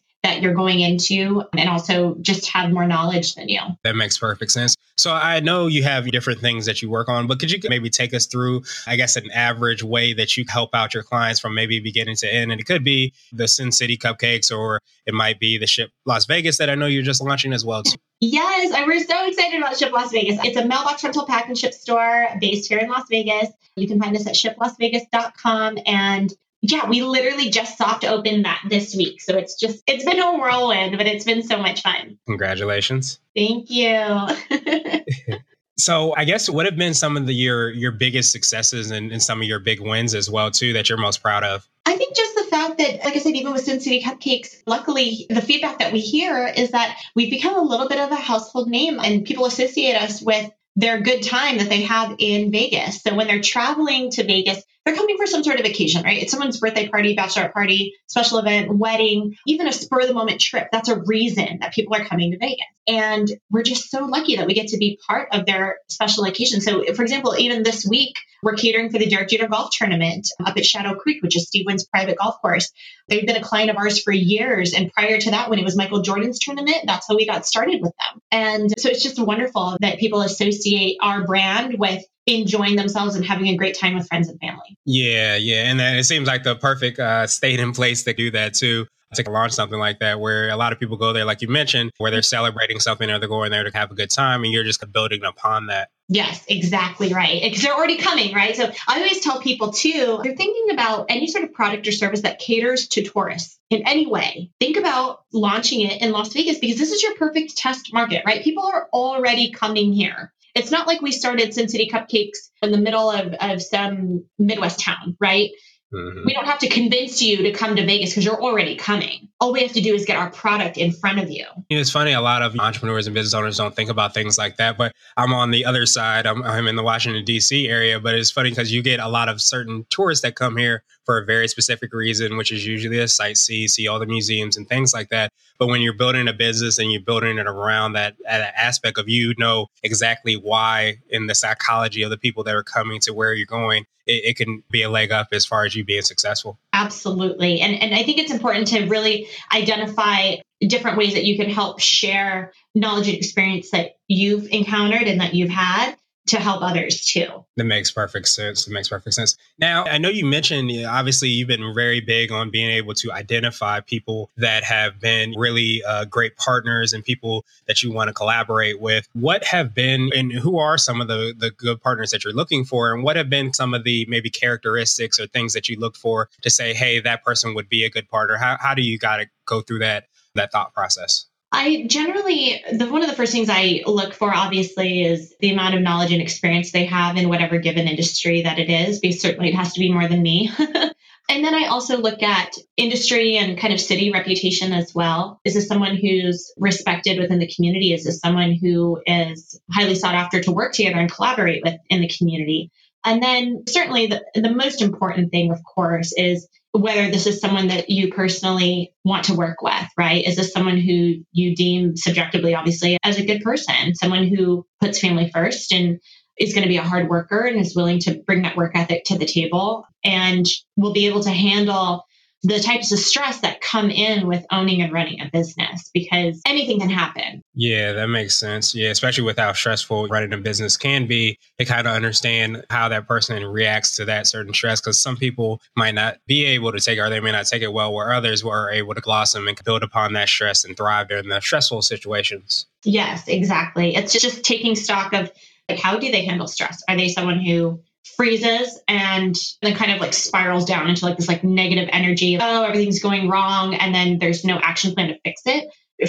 that 0.42 0.46
you're 0.46 0.56
going 0.56 0.80
into 0.80 1.44
and 1.56 1.70
also 1.70 2.16
just 2.22 2.50
have 2.50 2.72
more 2.72 2.88
knowledge 2.88 3.36
than 3.36 3.48
you. 3.48 3.62
That 3.84 3.96
makes 3.96 4.18
perfect 4.18 4.52
sense. 4.52 4.76
So 4.98 5.14
I 5.14 5.40
know 5.40 5.68
you 5.68 5.84
have 5.84 6.10
different 6.12 6.42
things 6.42 6.66
that 6.66 6.82
you 6.82 6.90
work 6.90 7.10
on, 7.10 7.28
but 7.28 7.40
could 7.40 7.52
you 7.52 7.60
maybe 7.70 7.90
take 7.90 8.14
us 8.14 8.26
through, 8.26 8.64
I 8.86 8.96
guess, 8.96 9.16
an 9.16 9.32
average 9.32 9.84
way 9.84 10.14
that 10.14 10.36
you 10.38 10.46
help 10.48 10.72
out 10.74 10.94
your 10.94 11.04
clients 11.04 11.40
from 11.40 11.56
maybe 11.56 11.80
beginning 11.80 12.16
to 12.18 12.34
end? 12.34 12.52
And 12.52 12.60
it 12.60 12.66
could 12.66 12.84
be 12.84 13.14
the 13.32 13.48
Sin 13.48 13.72
City 13.72 13.98
Cupcakes 13.98 14.56
or 14.56 14.80
it 15.06 15.14
might 15.14 15.40
be 15.40 15.58
the 15.58 15.68
Ship 15.68 15.92
Las 16.06 16.26
Vegas 16.26 16.58
that 16.58 16.70
I 16.70 16.76
know 16.76 16.88
you're 16.88 17.04
just 17.04 17.22
launching 17.24 17.54
as 17.54 17.64
well. 17.64 17.84
Yes, 18.20 18.74
and 18.76 18.86
we're 18.86 19.04
so 19.04 19.28
excited 19.28 19.60
about 19.60 19.78
Ship 19.78 19.92
Las 19.92 20.12
Vegas. 20.12 20.40
It's 20.44 20.58
a 20.58 20.66
mailbox 20.66 21.04
rental 21.04 21.26
pack 21.26 21.48
and 21.48 21.58
ship 21.58 21.74
store 21.74 22.28
based 22.40 22.70
here 22.70 22.78
in 22.78 22.90
Las 22.90 23.06
Vegas. 23.10 23.50
You 23.76 23.88
can 23.88 24.00
find 24.00 24.16
us 24.16 24.28
at 24.28 24.36
shiplasvegas.com 24.36 25.80
and 25.86 26.32
yeah, 26.62 26.88
we 26.88 27.02
literally 27.02 27.50
just 27.50 27.78
soft 27.78 28.06
opened 28.06 28.46
that 28.46 28.62
this 28.70 28.96
week. 28.96 29.22
So 29.22 29.36
it's 29.36 29.56
just, 29.56 29.84
it's 29.88 30.06
been 30.06 30.20
a 30.20 30.38
whirlwind, 30.38 30.98
but 30.98 31.08
it's 31.08 31.26
been 31.26 31.42
so 31.42 31.58
much 31.58 31.82
fun. 31.82 32.20
Congratulations. 32.28 33.20
Thank 33.36 33.72
you. 33.72 34.28
so 35.78 36.14
I 36.16 36.26
guess 36.26 36.50
what 36.50 36.68
have 36.68 36.76
been 36.76 36.94
some 36.94 37.18
of 37.18 37.26
the 37.26 37.34
your 37.34 37.72
your 37.72 37.92
biggest 37.92 38.32
successes 38.32 38.92
and, 38.92 39.12
and, 39.12 39.22
some 39.22 39.42
of 39.42 39.48
your 39.48 39.60
big 39.60 39.80
wins 39.80 40.14
as 40.14 40.30
well 40.30 40.52
too 40.52 40.74
that 40.74 40.88
you're 40.88 41.00
most 41.00 41.24
proud 41.24 41.44
of? 41.44 41.68
I 41.86 41.96
think 41.96 42.16
just 42.16 42.36
the 42.36 42.44
fact 42.44 42.78
that, 42.78 43.04
like 43.04 43.16
I 43.16 43.20
said, 43.20 43.34
even 43.34 43.54
with 43.54 43.64
Sin 43.64 43.80
City 43.80 44.04
Cupcakes, 44.04 44.62
luckily 44.68 45.26
the 45.30 45.42
feedback 45.42 45.80
that 45.80 45.92
we 45.92 46.00
hear 46.00 46.46
is 46.46 46.72
that 46.72 46.98
we've 47.16 47.32
become 47.32 47.56
a 47.56 47.62
little 47.62 47.90
bit 47.90 48.00
of 48.00 48.12
a 48.12 48.16
household 48.16 48.70
name 48.70 49.00
and 49.00 49.26
people 49.26 49.46
associate 49.46 49.96
us 49.96 50.22
with 50.22 50.52
their 50.76 51.02
good 51.02 51.24
time 51.24 51.58
that 51.58 51.70
they 51.70 51.82
have 51.82 52.16
in 52.20 52.52
Vegas. 52.52 53.02
So 53.02 53.16
when 53.16 53.28
they're 53.28 53.42
traveling 53.42 54.12
to 54.12 54.24
Vegas, 54.24 54.64
they're 54.86 54.96
coming 54.96 55.18
for 55.18 55.28
some 55.28 55.44
sort 55.44 55.60
of 55.60 55.66
occasion, 55.66 56.04
right? 56.04 56.22
It's 56.22 56.32
someone's 56.32 56.60
birthday 56.60 56.88
party, 56.88 57.16
bachelorette 57.16 57.54
party, 57.54 57.94
special 58.08 58.40
event, 58.40 58.76
wedding, 58.76 59.36
even 59.46 59.68
a 59.68 59.74
spur 59.74 60.02
of 60.02 60.08
the 60.08 60.14
moment 60.14 60.42
trip. 60.42 60.70
That's 60.72 60.90
a 60.90 61.00
reason 61.00 61.60
that 61.62 61.74
people 61.74 61.96
are 61.96 62.06
coming 62.06 62.32
to 62.32 62.38
Vegas. 62.40 62.66
And 62.88 63.28
we're 63.52 63.62
just 63.62 63.92
so 63.92 64.06
lucky 64.06 64.38
that 64.38 64.48
we 64.48 64.56
get 64.56 64.70
to 64.70 64.78
be 64.78 65.00
part 65.08 65.30
of 65.32 65.46
their 65.46 65.78
special 65.88 66.24
occasion. 66.24 66.62
So, 66.62 66.84
for 66.96 67.04
example, 67.04 67.36
even 67.38 67.62
this 67.62 67.86
week, 67.86 68.16
we're 68.42 68.56
catering 68.56 68.90
for 68.90 68.98
the 68.98 69.06
Derek 69.06 69.30
Jeter 69.30 69.48
Golf 69.48 69.70
Tournament 69.72 70.28
up 70.44 70.58
at 70.58 70.66
Shadow 70.66 70.96
Creek, 70.96 71.22
which 71.22 71.36
is 71.36 71.46
Steve 71.46 71.66
Wynn's 71.68 71.86
private 71.86 72.18
golf 72.18 72.42
course. 72.42 72.72
They've 73.08 73.26
been 73.26 73.36
a 73.36 73.44
client 73.44 73.70
of 73.70 73.78
ours 73.78 74.02
for 74.02 74.12
years. 74.12 74.74
And 74.74 74.92
prior 74.92 75.20
to 75.20 75.32
that, 75.32 75.52
when 75.52 75.60
it 75.60 75.66
was 75.66 75.78
Michael 75.78 76.02
Jordan's 76.02 76.40
tournament, 76.40 76.80
that's 76.86 77.08
how 77.08 77.16
we 77.16 77.28
got 77.28 77.46
started 77.46 77.82
with 77.82 77.94
them. 78.00 78.22
And 78.32 78.74
so 78.80 78.90
it's 78.90 79.04
just 79.04 79.20
wonderful 79.20 79.78
that 79.82 80.00
people 80.00 80.22
associate 80.22 80.98
our 81.02 81.24
brand 81.24 81.76
with 81.78 82.04
enjoying 82.28 82.76
themselves 82.76 83.16
and 83.16 83.26
having 83.26 83.48
a 83.48 83.56
great 83.56 83.78
time 83.78 83.96
with 83.96 84.08
friends 84.08 84.30
and 84.30 84.40
family. 84.40 84.78
Yeah, 84.86 85.36
yeah. 85.36 85.70
And 85.70 85.80
then 85.80 85.98
it 85.98 86.04
seems 86.04 86.28
like 86.28 86.44
the 86.44 86.56
perfect 86.56 87.00
uh, 87.00 87.28
state 87.28 87.60
and 87.60 87.74
place 87.74 88.04
to 88.04 88.14
do 88.14 88.32
that 88.32 88.54
too 88.54 88.86
to 89.14 89.30
launch 89.30 89.52
something 89.52 89.80
like 89.80 90.00
that 90.00 90.20
where 90.20 90.50
a 90.50 90.56
lot 90.56 90.72
of 90.72 90.80
people 90.80 90.98
go 90.98 91.14
there, 91.14 91.26
like 91.26 91.42
you 91.42 91.48
mentioned, 91.48 91.92
where 91.98 92.12
they're 92.12 92.22
celebrating 92.22 92.80
something 92.80 93.10
or 93.10 93.20
they're 93.20 93.28
going 93.28 93.52
there 93.52 93.64
to 93.64 93.78
have 93.78 93.92
a 93.92 93.96
good 93.96 94.10
time 94.10 94.44
and 94.44 94.54
you're 94.54 94.64
just 94.64 94.82
building 94.92 95.24
upon 95.24 95.68
that. 95.68 95.90
Yes, 96.08 96.44
exactly 96.48 97.14
right. 97.14 97.42
Because 97.42 97.62
they're 97.62 97.74
already 97.74 97.98
coming, 97.98 98.34
right? 98.34 98.56
So 98.56 98.72
I 98.88 98.98
always 98.98 99.22
tell 99.22 99.42
people 99.42 99.72
too, 99.72 100.20
they're 100.24 100.36
thinking 100.36 100.72
about 100.72 101.06
any 101.10 101.28
sort 101.28 101.44
of 101.44 101.54
product 101.54 101.88
or 101.88 101.92
service 101.92 102.22
that 102.22 102.40
caters 102.40 102.88
to 102.90 103.04
tourists 103.04 103.58
in 103.70 103.88
any 103.88 104.08
way. 104.08 104.52
Think 104.60 104.78
about 104.78 105.24
launching 105.34 105.82
it 105.82 106.02
in 106.02 106.12
Las 106.12 106.34
Vegas 106.34 106.60
because 106.60 106.78
this 106.78 106.92
is 106.92 107.04
your 107.04 107.16
perfect 107.16 107.58
test 107.58 107.94
market, 107.94 108.24
right? 108.26 108.44
People 108.44 108.66
are 108.66 108.88
already 108.94 109.52
coming 109.52 109.94
here. 109.94 110.34
It's 110.56 110.72
not 110.72 110.88
like 110.88 111.02
we 111.02 111.12
started 111.12 111.54
Sin 111.54 111.70
City 111.70 111.90
Cupcakes 111.92 112.50
in 112.62 112.72
the 112.72 112.78
middle 112.78 113.10
of, 113.10 113.34
of 113.40 113.62
some 113.62 114.26
Midwest 114.38 114.80
town, 114.80 115.16
right? 115.20 115.50
Mm-hmm. 115.94 116.26
We 116.26 116.34
don't 116.34 116.46
have 116.46 116.60
to 116.60 116.70
convince 116.70 117.22
you 117.22 117.44
to 117.44 117.52
come 117.52 117.76
to 117.76 117.86
Vegas 117.86 118.12
because 118.12 118.24
you're 118.24 118.42
already 118.42 118.76
coming. 118.76 119.28
All 119.42 119.52
we 119.52 119.62
have 119.62 119.74
to 119.74 119.82
do 119.82 119.94
is 119.94 120.06
get 120.06 120.18
our 120.18 120.30
product 120.30 120.78
in 120.78 120.94
front 120.94 121.20
of 121.20 121.30
you. 121.30 121.46
you 121.70 121.78
know, 121.78 121.82
it's 121.82 121.92
funny, 121.92 122.14
a 122.14 122.22
lot 122.22 122.42
of 122.42 122.58
entrepreneurs 122.58 123.08
and 123.08 123.14
business 123.14 123.34
owners 123.34 123.58
don't 123.58 123.76
think 123.76 123.90
about 123.90 124.14
things 124.14 124.38
like 124.38 124.58
that. 124.58 124.78
But 124.78 124.94
I'm 125.18 125.34
on 125.34 125.52
the 125.52 125.66
other 125.66 125.86
side. 125.86 126.26
I'm, 126.26 126.44
I'm 126.44 126.68
in 126.68 126.78
the 126.78 126.84
Washington, 126.84 127.26
D.C. 127.26 127.68
area. 127.68 128.00
But 128.00 128.16
it's 128.16 128.32
funny 128.32 128.52
because 128.52 128.72
you 128.72 128.82
get 128.82 129.00
a 129.00 129.10
lot 129.10 129.28
of 129.28 129.42
certain 129.42 129.86
tourists 129.90 130.22
that 130.24 130.36
come 130.36 130.56
here 130.56 130.84
for 131.06 131.18
a 131.18 131.26
very 131.26 131.48
specific 131.48 131.94
reason, 131.94 132.38
which 132.38 132.52
is 132.52 132.66
usually 132.66 133.00
a 133.00 133.06
sightsee, 133.06 133.70
see 133.70 133.88
all 133.88 134.00
the 134.00 134.06
museums 134.06 134.56
and 134.56 134.70
things 134.70 134.94
like 134.94 135.10
that. 135.10 135.32
But 135.60 135.68
when 135.68 135.82
you're 135.82 135.94
building 135.94 136.28
a 136.28 136.34
business 136.34 136.80
and 136.80 136.92
you're 136.92 137.02
building 137.02 137.38
it 137.38 137.48
around 137.48 137.94
that, 137.94 138.16
that 138.24 138.54
aspect 138.56 138.98
of 138.98 139.10
you 139.10 139.34
know 139.38 139.68
exactly 139.84 140.36
why 140.36 140.98
in 141.10 141.28
the 141.28 141.36
psychology 141.36 142.04
of 142.04 142.12
the 142.12 142.18
people 142.18 142.44
that 142.46 142.56
are 142.56 142.64
coming 142.64 143.00
to 143.02 143.14
where 143.14 143.34
you're 143.34 143.46
going, 143.46 143.86
it, 144.12 144.30
it, 144.30 144.38
can 144.38 144.64
be 144.70 144.84
a 144.84 144.90
leg 144.90 145.12
up 145.12 145.30
as 145.32 145.46
far 145.46 145.66
as 145.66 145.76
you 145.76 145.84
being 145.84 146.02
successful. 146.02 146.60
Absolutely. 146.74 147.62
And, 147.62 147.82
and 147.82 147.96
I 147.96 148.04
think 148.04 148.20
it's 148.20 148.32
important 148.32 148.68
to 148.68 148.86
really 148.88 149.28
identify 149.54 150.36
different 150.68 150.98
ways 150.98 151.14
that 151.14 151.26
you 151.26 151.38
can 151.38 151.50
help 151.50 151.80
share 151.80 152.54
knowledge 152.76 153.08
and 153.08 153.18
experience 153.18 153.72
that 153.72 153.98
you've 154.08 154.48
encountered 154.52 155.08
and 155.08 155.22
that 155.22 155.34
you've 155.34 155.50
had 155.50 155.96
to 156.28 156.40
help 156.40 156.62
others 156.62 157.04
too. 157.04 157.28
That 157.58 157.64
makes 157.64 157.92
perfect 157.92 158.28
sense. 158.28 158.66
That 158.66 158.72
makes 158.72 158.90
perfect 158.90 159.14
sense. 159.14 159.38
Now, 159.60 159.86
I 159.86 159.98
know 159.98 160.10
you 160.10 160.26
mentioned 160.26 160.72
obviously 160.86 161.30
you've 161.30 161.48
been 161.48 161.74
very 161.74 162.00
big 162.00 162.32
on 162.32 162.50
being 162.52 162.70
able 162.70 162.94
to 162.96 163.12
identify 163.12 163.80
people 163.80 164.30
that 164.38 164.64
have 164.64 165.00
been 165.00 165.34
really 165.38 165.84
uh, 165.84 166.06
great 166.06 166.38
partners 166.38 166.94
and 166.94 167.04
people 167.04 167.46
that 167.68 167.82
you 167.82 167.92
want 167.92 168.10
to 168.10 168.14
collaborate 168.14 168.80
with. 168.80 169.08
What 169.14 169.44
have 169.46 169.74
been 169.74 170.12
and 170.16 170.32
who 170.32 170.60
are 170.60 170.78
some 170.78 171.02
of 171.02 171.08
the 171.08 171.34
the 171.38 171.52
good 171.52 171.82
partners 171.82 172.12
that 172.12 172.24
you're 172.24 172.34
looking 172.34 172.66
for, 172.66 172.94
and 172.94 173.04
what 173.04 173.16
have 173.16 173.30
been 173.30 173.54
some 173.54 173.74
of 173.74 173.84
the 173.84 174.06
maybe 174.08 174.30
characteristics 174.30 175.20
or 175.20 175.28
things 175.28 175.54
that 175.54 175.70
you 175.70 175.80
look 175.80 175.96
for 175.96 176.30
to 176.42 176.50
say, 176.50 176.74
hey, 176.74 177.00
that 177.00 177.24
person 177.24 177.56
would 177.56 177.70
be 177.70 177.84
a 177.84 177.90
good 177.90 178.08
partner? 178.10 178.38
How 178.38 178.58
how 178.60 178.74
do 178.74 178.84
you 178.84 178.98
got 178.98 179.18
to 179.18 179.26
go 179.46 179.62
through 179.62 179.80
that 179.80 180.08
that 180.36 180.52
thought 180.52 180.74
process? 180.74 181.26
I 181.52 181.86
generally, 181.88 182.64
the 182.72 182.88
one 182.88 183.04
of 183.04 183.10
the 183.10 183.16
first 183.16 183.34
things 183.34 183.50
I 183.50 183.84
look 183.86 184.14
for, 184.14 184.34
obviously, 184.34 185.04
is 185.04 185.36
the 185.40 185.52
amount 185.52 185.76
of 185.76 185.82
knowledge 185.82 186.14
and 186.14 186.22
experience 186.22 186.72
they 186.72 186.86
have 186.86 187.18
in 187.18 187.28
whatever 187.28 187.60
given 187.60 187.88
industry 187.88 188.44
that 188.44 188.58
it 188.58 188.70
is, 188.70 189.00
because 189.00 189.22
certainly 189.22 189.50
it 189.50 189.56
has 189.56 189.74
to 189.74 189.80
be 189.80 189.92
more 189.92 190.08
than 190.08 190.22
me. 190.22 190.50
And 191.32 191.46
then 191.46 191.56
I 191.56 191.68
also 191.68 191.98
look 191.98 192.22
at 192.24 192.58
industry 192.76 193.38
and 193.38 193.58
kind 193.58 193.74
of 193.74 193.80
city 193.80 194.12
reputation 194.12 194.74
as 194.74 194.94
well. 194.94 195.40
Is 195.46 195.54
this 195.54 195.66
someone 195.66 195.96
who's 195.96 196.52
respected 196.58 197.20
within 197.20 197.40
the 197.40 197.52
community? 197.56 197.94
Is 197.94 198.04
this 198.04 198.20
someone 198.20 198.54
who 198.54 199.02
is 199.06 199.58
highly 199.72 199.96
sought 199.96 200.16
after 200.16 200.42
to 200.42 200.52
work 200.52 200.74
together 200.74 201.00
and 201.00 201.10
collaborate 201.10 201.64
with 201.64 201.76
in 201.90 202.02
the 202.02 202.10
community? 202.10 202.70
And 203.06 203.24
then 203.24 203.64
certainly 203.70 204.08
the, 204.08 204.22
the 204.36 204.54
most 204.54 204.82
important 204.82 205.32
thing, 205.32 205.52
of 205.52 205.64
course, 205.64 206.14
is 206.18 206.50
whether 206.74 207.12
this 207.12 207.28
is 207.28 207.40
someone 207.40 207.68
that 207.68 207.90
you 207.90 208.12
personally 208.12 208.94
want 209.04 209.26
to 209.26 209.36
work 209.36 209.62
with, 209.62 209.88
right? 209.98 210.26
Is 210.26 210.36
this 210.36 210.54
someone 210.54 210.78
who 210.78 211.16
you 211.32 211.56
deem 211.56 211.98
subjectively, 211.98 212.56
obviously, 212.56 212.98
as 213.04 213.18
a 213.18 213.26
good 213.26 213.42
person, 213.42 213.94
someone 213.96 214.28
who 214.28 214.66
puts 214.80 215.00
family 215.00 215.30
first 215.34 215.74
and 215.74 216.00
is 216.40 216.54
going 216.54 216.64
to 216.64 216.70
be 216.70 216.78
a 216.78 216.84
hard 216.84 217.10
worker 217.10 217.42
and 217.42 217.60
is 217.60 217.76
willing 217.76 218.00
to 218.00 218.22
bring 218.26 218.44
that 218.44 218.56
work 218.56 218.72
ethic 218.74 219.04
to 219.06 219.18
the 219.18 219.26
table 219.26 219.86
and 220.04 220.46
will 220.78 220.94
be 220.94 221.08
able 221.08 221.22
to 221.22 221.30
handle 221.30 222.06
the 222.44 222.60
types 222.60 222.92
of 222.92 222.98
stress 222.98 223.42
that 223.42 223.62
come 223.62 223.92
in 223.92 224.28
with 224.28 224.44
owning 224.52 224.82
and 224.82 224.92
running 224.92 225.22
a 225.22 225.30
business 225.32 225.92
because 225.94 226.42
anything 226.46 226.80
can 226.80 226.90
happen. 226.90 227.42
Yeah, 227.54 227.94
that 227.94 228.08
makes 228.08 228.38
sense. 228.38 228.74
Yeah, 228.74 228.90
especially 228.90 229.24
with 229.24 229.38
how 229.38 229.54
stressful 229.54 230.08
running 230.08 230.34
a 230.34 230.38
business 230.38 230.76
can 230.76 231.06
be, 231.06 231.38
to 231.60 231.66
kind 231.66 231.88
of 231.88 231.94
understand 231.94 232.66
how 232.70 232.90
that 232.90 233.08
person 233.08 233.44
reacts 233.46 233.96
to 233.98 234.06
that 234.06 234.26
certain 234.26 234.54
stress. 234.54 234.82
Because 234.82 235.00
some 235.00 235.18
people 235.18 235.62
might 235.76 235.94
not 235.94 236.18
be 236.26 236.46
able 236.46 236.72
to 236.72 236.80
take 236.80 236.98
it 236.98 237.02
or 237.02 237.10
they 237.10 237.20
may 237.20 237.32
not 237.32 237.46
take 237.46 237.62
it 237.62 237.74
well, 237.74 237.94
where 237.94 238.12
others 238.12 238.44
were 238.44 238.72
able 238.72 238.96
to 238.96 239.02
blossom 239.02 239.48
and 239.48 239.64
build 239.64 239.84
upon 239.84 240.14
that 240.14 240.30
stress 240.30 240.64
and 240.64 240.76
thrive 240.76 241.10
during 241.10 241.30
the 241.30 241.40
stressful 241.42 241.84
situations. 241.84 242.66
Yes, 242.84 243.28
exactly. 243.28 243.96
It's 243.96 244.20
just 244.20 244.44
taking 244.44 244.76
stock 244.76 245.14
of 245.14 245.32
like 245.70 245.80
how 245.80 245.98
do 245.98 246.12
they 246.12 246.26
handle 246.26 246.48
stress? 246.48 246.84
Are 246.90 246.98
they 246.98 247.08
someone 247.08 247.40
who 247.40 247.82
freezes 248.04 248.80
and 248.88 249.36
then 249.62 249.76
kind 249.76 249.92
of 249.92 250.00
like 250.00 250.14
spirals 250.14 250.66
down 250.66 250.90
into 250.90 251.06
like 251.06 251.18
this 251.18 251.28
like 251.28 251.44
negative 251.44 251.88
energy 251.92 252.38
oh 252.40 252.64
everything's 252.64 253.02
going 253.02 253.30
wrong 253.30 253.76
and 253.76 253.94
then 253.94 254.18
there's 254.18 254.44
no 254.44 254.58
action 254.58 254.94
plan 254.94 255.10
to 255.10 255.20
fix 255.24 255.42
it. 255.46 255.68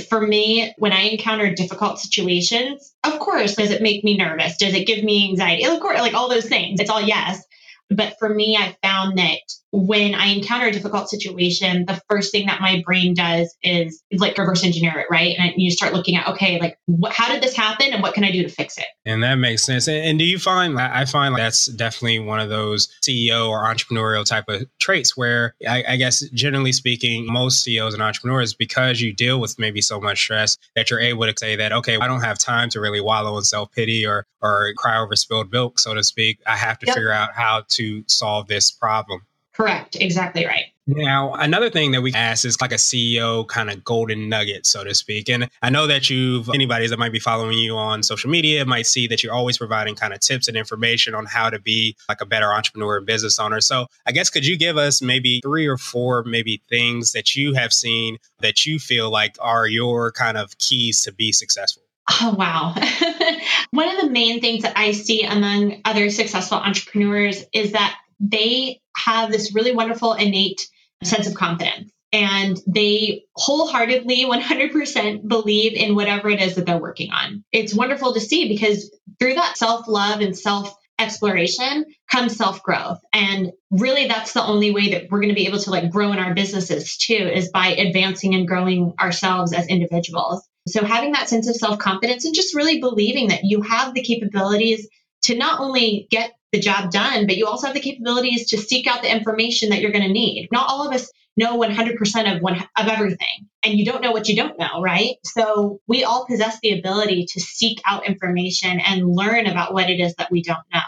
For 0.08 0.20
me 0.20 0.74
when 0.78 0.92
i 0.92 1.02
encounter 1.02 1.54
difficult 1.54 1.98
situations 1.98 2.94
of 3.04 3.18
course 3.18 3.56
does 3.56 3.70
it 3.70 3.82
make 3.82 4.04
me 4.04 4.16
nervous? 4.16 4.56
Does 4.56 4.74
it 4.74 4.86
give 4.86 5.04
me 5.04 5.28
anxiety? 5.28 5.66
Of 5.66 5.80
course 5.80 6.00
like 6.00 6.14
all 6.14 6.28
those 6.28 6.48
things. 6.48 6.80
It's 6.80 6.90
all 6.90 7.02
yes. 7.02 7.44
But 7.90 8.18
for 8.18 8.28
me 8.28 8.56
i 8.56 8.76
found 8.82 9.18
that 9.18 9.40
when 9.72 10.14
I 10.14 10.26
encounter 10.26 10.66
a 10.66 10.70
difficult 10.70 11.08
situation, 11.08 11.86
the 11.86 11.98
first 12.08 12.30
thing 12.30 12.46
that 12.46 12.60
my 12.60 12.82
brain 12.84 13.14
does 13.14 13.56
is 13.62 14.02
like 14.12 14.36
reverse 14.36 14.64
engineer 14.64 14.98
it, 14.98 15.06
right? 15.10 15.34
And 15.38 15.54
you 15.56 15.70
start 15.70 15.94
looking 15.94 16.14
at, 16.14 16.28
okay, 16.28 16.60
like 16.60 16.78
what, 16.84 17.12
how 17.12 17.32
did 17.32 17.42
this 17.42 17.56
happen 17.56 17.86
and 17.90 18.02
what 18.02 18.12
can 18.12 18.22
I 18.22 18.30
do 18.30 18.42
to 18.42 18.50
fix 18.50 18.76
it? 18.76 18.84
And 19.06 19.22
that 19.22 19.36
makes 19.36 19.64
sense. 19.64 19.88
And, 19.88 20.04
and 20.04 20.18
do 20.18 20.26
you 20.26 20.38
find, 20.38 20.78
I 20.78 21.06
find 21.06 21.34
that's 21.34 21.66
definitely 21.66 22.18
one 22.18 22.38
of 22.38 22.50
those 22.50 22.88
CEO 23.02 23.48
or 23.48 23.64
entrepreneurial 23.64 24.26
type 24.26 24.44
of 24.48 24.66
traits 24.78 25.16
where 25.16 25.54
I, 25.66 25.82
I 25.88 25.96
guess 25.96 26.20
generally 26.30 26.72
speaking, 26.72 27.24
most 27.26 27.62
CEOs 27.64 27.94
and 27.94 28.02
entrepreneurs, 28.02 28.52
because 28.52 29.00
you 29.00 29.14
deal 29.14 29.40
with 29.40 29.58
maybe 29.58 29.80
so 29.80 29.98
much 29.98 30.18
stress 30.20 30.58
that 30.76 30.90
you're 30.90 31.00
able 31.00 31.24
to 31.24 31.34
say 31.34 31.56
that, 31.56 31.72
okay, 31.72 31.96
I 31.96 32.06
don't 32.06 32.20
have 32.20 32.38
time 32.38 32.68
to 32.70 32.80
really 32.80 33.00
wallow 33.00 33.38
in 33.38 33.44
self 33.44 33.72
pity 33.72 34.06
or, 34.06 34.26
or 34.42 34.74
cry 34.76 34.98
over 34.98 35.16
spilled 35.16 35.50
milk, 35.50 35.78
so 35.78 35.94
to 35.94 36.04
speak. 36.04 36.40
I 36.46 36.56
have 36.56 36.78
to 36.80 36.86
yep. 36.86 36.94
figure 36.94 37.10
out 37.10 37.30
how 37.34 37.64
to 37.70 38.04
solve 38.06 38.48
this 38.48 38.70
problem. 38.70 39.22
Correct. 39.54 39.96
Exactly 40.00 40.46
right. 40.46 40.64
Now, 40.86 41.34
another 41.34 41.70
thing 41.70 41.92
that 41.92 42.02
we 42.02 42.12
ask 42.12 42.44
is 42.44 42.60
like 42.60 42.72
a 42.72 42.76
CEO 42.76 43.46
kind 43.46 43.70
of 43.70 43.84
golden 43.84 44.28
nugget, 44.28 44.66
so 44.66 44.82
to 44.82 44.94
speak. 44.94 45.28
And 45.28 45.48
I 45.62 45.70
know 45.70 45.86
that 45.86 46.10
you've, 46.10 46.48
anybody 46.48 46.88
that 46.88 46.98
might 46.98 47.12
be 47.12 47.20
following 47.20 47.56
you 47.58 47.76
on 47.76 48.02
social 48.02 48.30
media 48.30 48.64
might 48.64 48.86
see 48.86 49.06
that 49.06 49.22
you're 49.22 49.32
always 49.32 49.58
providing 49.58 49.94
kind 49.94 50.12
of 50.12 50.18
tips 50.20 50.48
and 50.48 50.56
information 50.56 51.14
on 51.14 51.26
how 51.26 51.50
to 51.50 51.60
be 51.60 51.96
like 52.08 52.20
a 52.20 52.26
better 52.26 52.52
entrepreneur 52.52 52.96
and 52.96 53.06
business 53.06 53.38
owner. 53.38 53.60
So 53.60 53.86
I 54.06 54.12
guess 54.12 54.28
could 54.28 54.44
you 54.44 54.58
give 54.58 54.76
us 54.76 55.00
maybe 55.00 55.40
three 55.42 55.66
or 55.66 55.76
four 55.76 56.24
maybe 56.24 56.60
things 56.68 57.12
that 57.12 57.36
you 57.36 57.54
have 57.54 57.72
seen 57.72 58.18
that 58.40 58.66
you 58.66 58.80
feel 58.80 59.10
like 59.10 59.36
are 59.38 59.68
your 59.68 60.10
kind 60.10 60.36
of 60.36 60.58
keys 60.58 61.02
to 61.02 61.12
be 61.12 61.30
successful? 61.30 61.84
Oh, 62.20 62.34
wow. 62.36 62.74
One 63.70 63.88
of 63.88 64.00
the 64.00 64.10
main 64.10 64.40
things 64.40 64.64
that 64.64 64.76
I 64.76 64.90
see 64.90 65.22
among 65.22 65.80
other 65.84 66.10
successful 66.10 66.58
entrepreneurs 66.58 67.44
is 67.52 67.72
that 67.72 67.96
they 68.20 68.80
have 68.96 69.30
this 69.30 69.54
really 69.54 69.74
wonderful 69.74 70.12
innate 70.14 70.68
sense 71.02 71.26
of 71.26 71.34
confidence 71.34 71.90
and 72.12 72.60
they 72.66 73.24
wholeheartedly 73.34 74.24
100% 74.30 75.28
believe 75.28 75.72
in 75.74 75.94
whatever 75.94 76.28
it 76.28 76.40
is 76.40 76.54
that 76.56 76.66
they're 76.66 76.78
working 76.78 77.10
on. 77.10 77.44
It's 77.52 77.74
wonderful 77.74 78.14
to 78.14 78.20
see 78.20 78.48
because 78.48 78.94
through 79.18 79.34
that 79.34 79.56
self 79.56 79.88
love 79.88 80.20
and 80.20 80.36
self 80.36 80.74
exploration 80.98 81.86
comes 82.10 82.36
self 82.36 82.62
growth. 82.62 82.98
And 83.12 83.52
really, 83.70 84.06
that's 84.06 84.32
the 84.32 84.44
only 84.44 84.70
way 84.70 84.90
that 84.90 85.06
we're 85.10 85.20
going 85.20 85.30
to 85.30 85.34
be 85.34 85.46
able 85.46 85.58
to 85.60 85.70
like 85.70 85.90
grow 85.90 86.12
in 86.12 86.18
our 86.18 86.34
businesses 86.34 86.96
too, 86.96 87.14
is 87.14 87.50
by 87.50 87.68
advancing 87.68 88.34
and 88.34 88.46
growing 88.46 88.92
ourselves 89.00 89.52
as 89.52 89.66
individuals. 89.66 90.46
So 90.68 90.84
having 90.84 91.12
that 91.12 91.28
sense 91.28 91.48
of 91.48 91.56
self 91.56 91.78
confidence 91.78 92.24
and 92.24 92.34
just 92.34 92.54
really 92.54 92.80
believing 92.80 93.28
that 93.28 93.44
you 93.44 93.62
have 93.62 93.94
the 93.94 94.02
capabilities 94.02 94.86
to 95.22 95.36
not 95.36 95.60
only 95.60 96.06
get 96.10 96.32
the 96.52 96.60
job 96.60 96.90
done, 96.90 97.26
but 97.26 97.36
you 97.36 97.46
also 97.46 97.66
have 97.66 97.74
the 97.74 97.80
capabilities 97.80 98.50
to 98.50 98.58
seek 98.58 98.86
out 98.86 99.02
the 99.02 99.10
information 99.10 99.70
that 99.70 99.80
you're 99.80 99.90
going 99.90 100.06
to 100.06 100.12
need. 100.12 100.48
Not 100.52 100.68
all 100.68 100.86
of 100.86 100.94
us 100.94 101.10
know 101.36 101.58
100% 101.58 102.36
of 102.36 102.42
one 102.42 102.56
of 102.76 102.88
everything, 102.88 103.48
and 103.64 103.78
you 103.78 103.84
don't 103.84 104.02
know 104.02 104.12
what 104.12 104.28
you 104.28 104.36
don't 104.36 104.58
know, 104.58 104.82
right? 104.82 105.16
So 105.24 105.80
we 105.88 106.04
all 106.04 106.26
possess 106.26 106.58
the 106.62 106.78
ability 106.78 107.26
to 107.30 107.40
seek 107.40 107.80
out 107.86 108.06
information 108.06 108.80
and 108.80 109.08
learn 109.08 109.46
about 109.46 109.72
what 109.72 109.88
it 109.88 109.98
is 109.98 110.14
that 110.16 110.30
we 110.30 110.42
don't 110.42 110.58
know. 110.72 110.80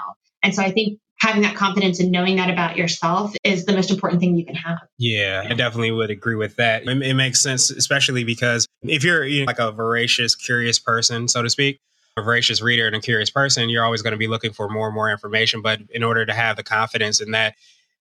And 0.43 0.55
so 0.55 0.63
I 0.63 0.71
think 0.71 0.99
having 1.19 1.43
that 1.43 1.57
confidence 1.57 2.01
and 2.01 2.13
knowing 2.13 2.37
that 2.37 2.51
about 2.51 2.77
yourself 2.77 3.35
is 3.45 3.65
the 3.65 3.73
most 3.73 3.91
important 3.91 4.21
thing 4.21 4.37
you 4.37 4.45
can 4.45 4.57
have. 4.57 4.79
Yeah, 4.99 5.47
I 5.49 5.55
definitely 5.55 5.93
would 5.93 6.11
agree 6.11 6.35
with 6.35 6.57
that. 6.57 6.87
It, 6.87 7.03
it 7.03 7.15
makes 7.15 7.41
sense, 7.41 7.71
especially 7.71 8.25
because 8.25 8.67
if 8.83 9.03
you're 9.03 9.25
you 9.25 9.41
know, 9.41 9.47
like 9.47 9.59
a 9.59 9.73
voracious, 9.73 10.35
curious 10.35 10.79
person, 10.79 11.27
so 11.29 11.43
to 11.43 11.49
speak, 11.49 11.81
a 12.17 12.23
voracious 12.23 12.63
reader 12.63 12.87
and 12.87 12.95
a 12.95 13.01
curious 13.01 13.31
person, 13.31 13.69
you're 13.69 13.85
always 13.85 14.03
going 14.03 14.13
to 14.13 14.19
be 14.19 14.29
looking 14.29 14.53
for 14.53 14.69
more 14.69 14.87
and 14.87 14.95
more 14.95 15.11
information. 15.11 15.63
But 15.63 15.81
in 15.91 16.03
order 16.03 16.25
to 16.25 16.33
have 16.33 16.57
the 16.57 16.63
confidence 16.63 17.21
in 17.21 17.33
that, 17.33 17.57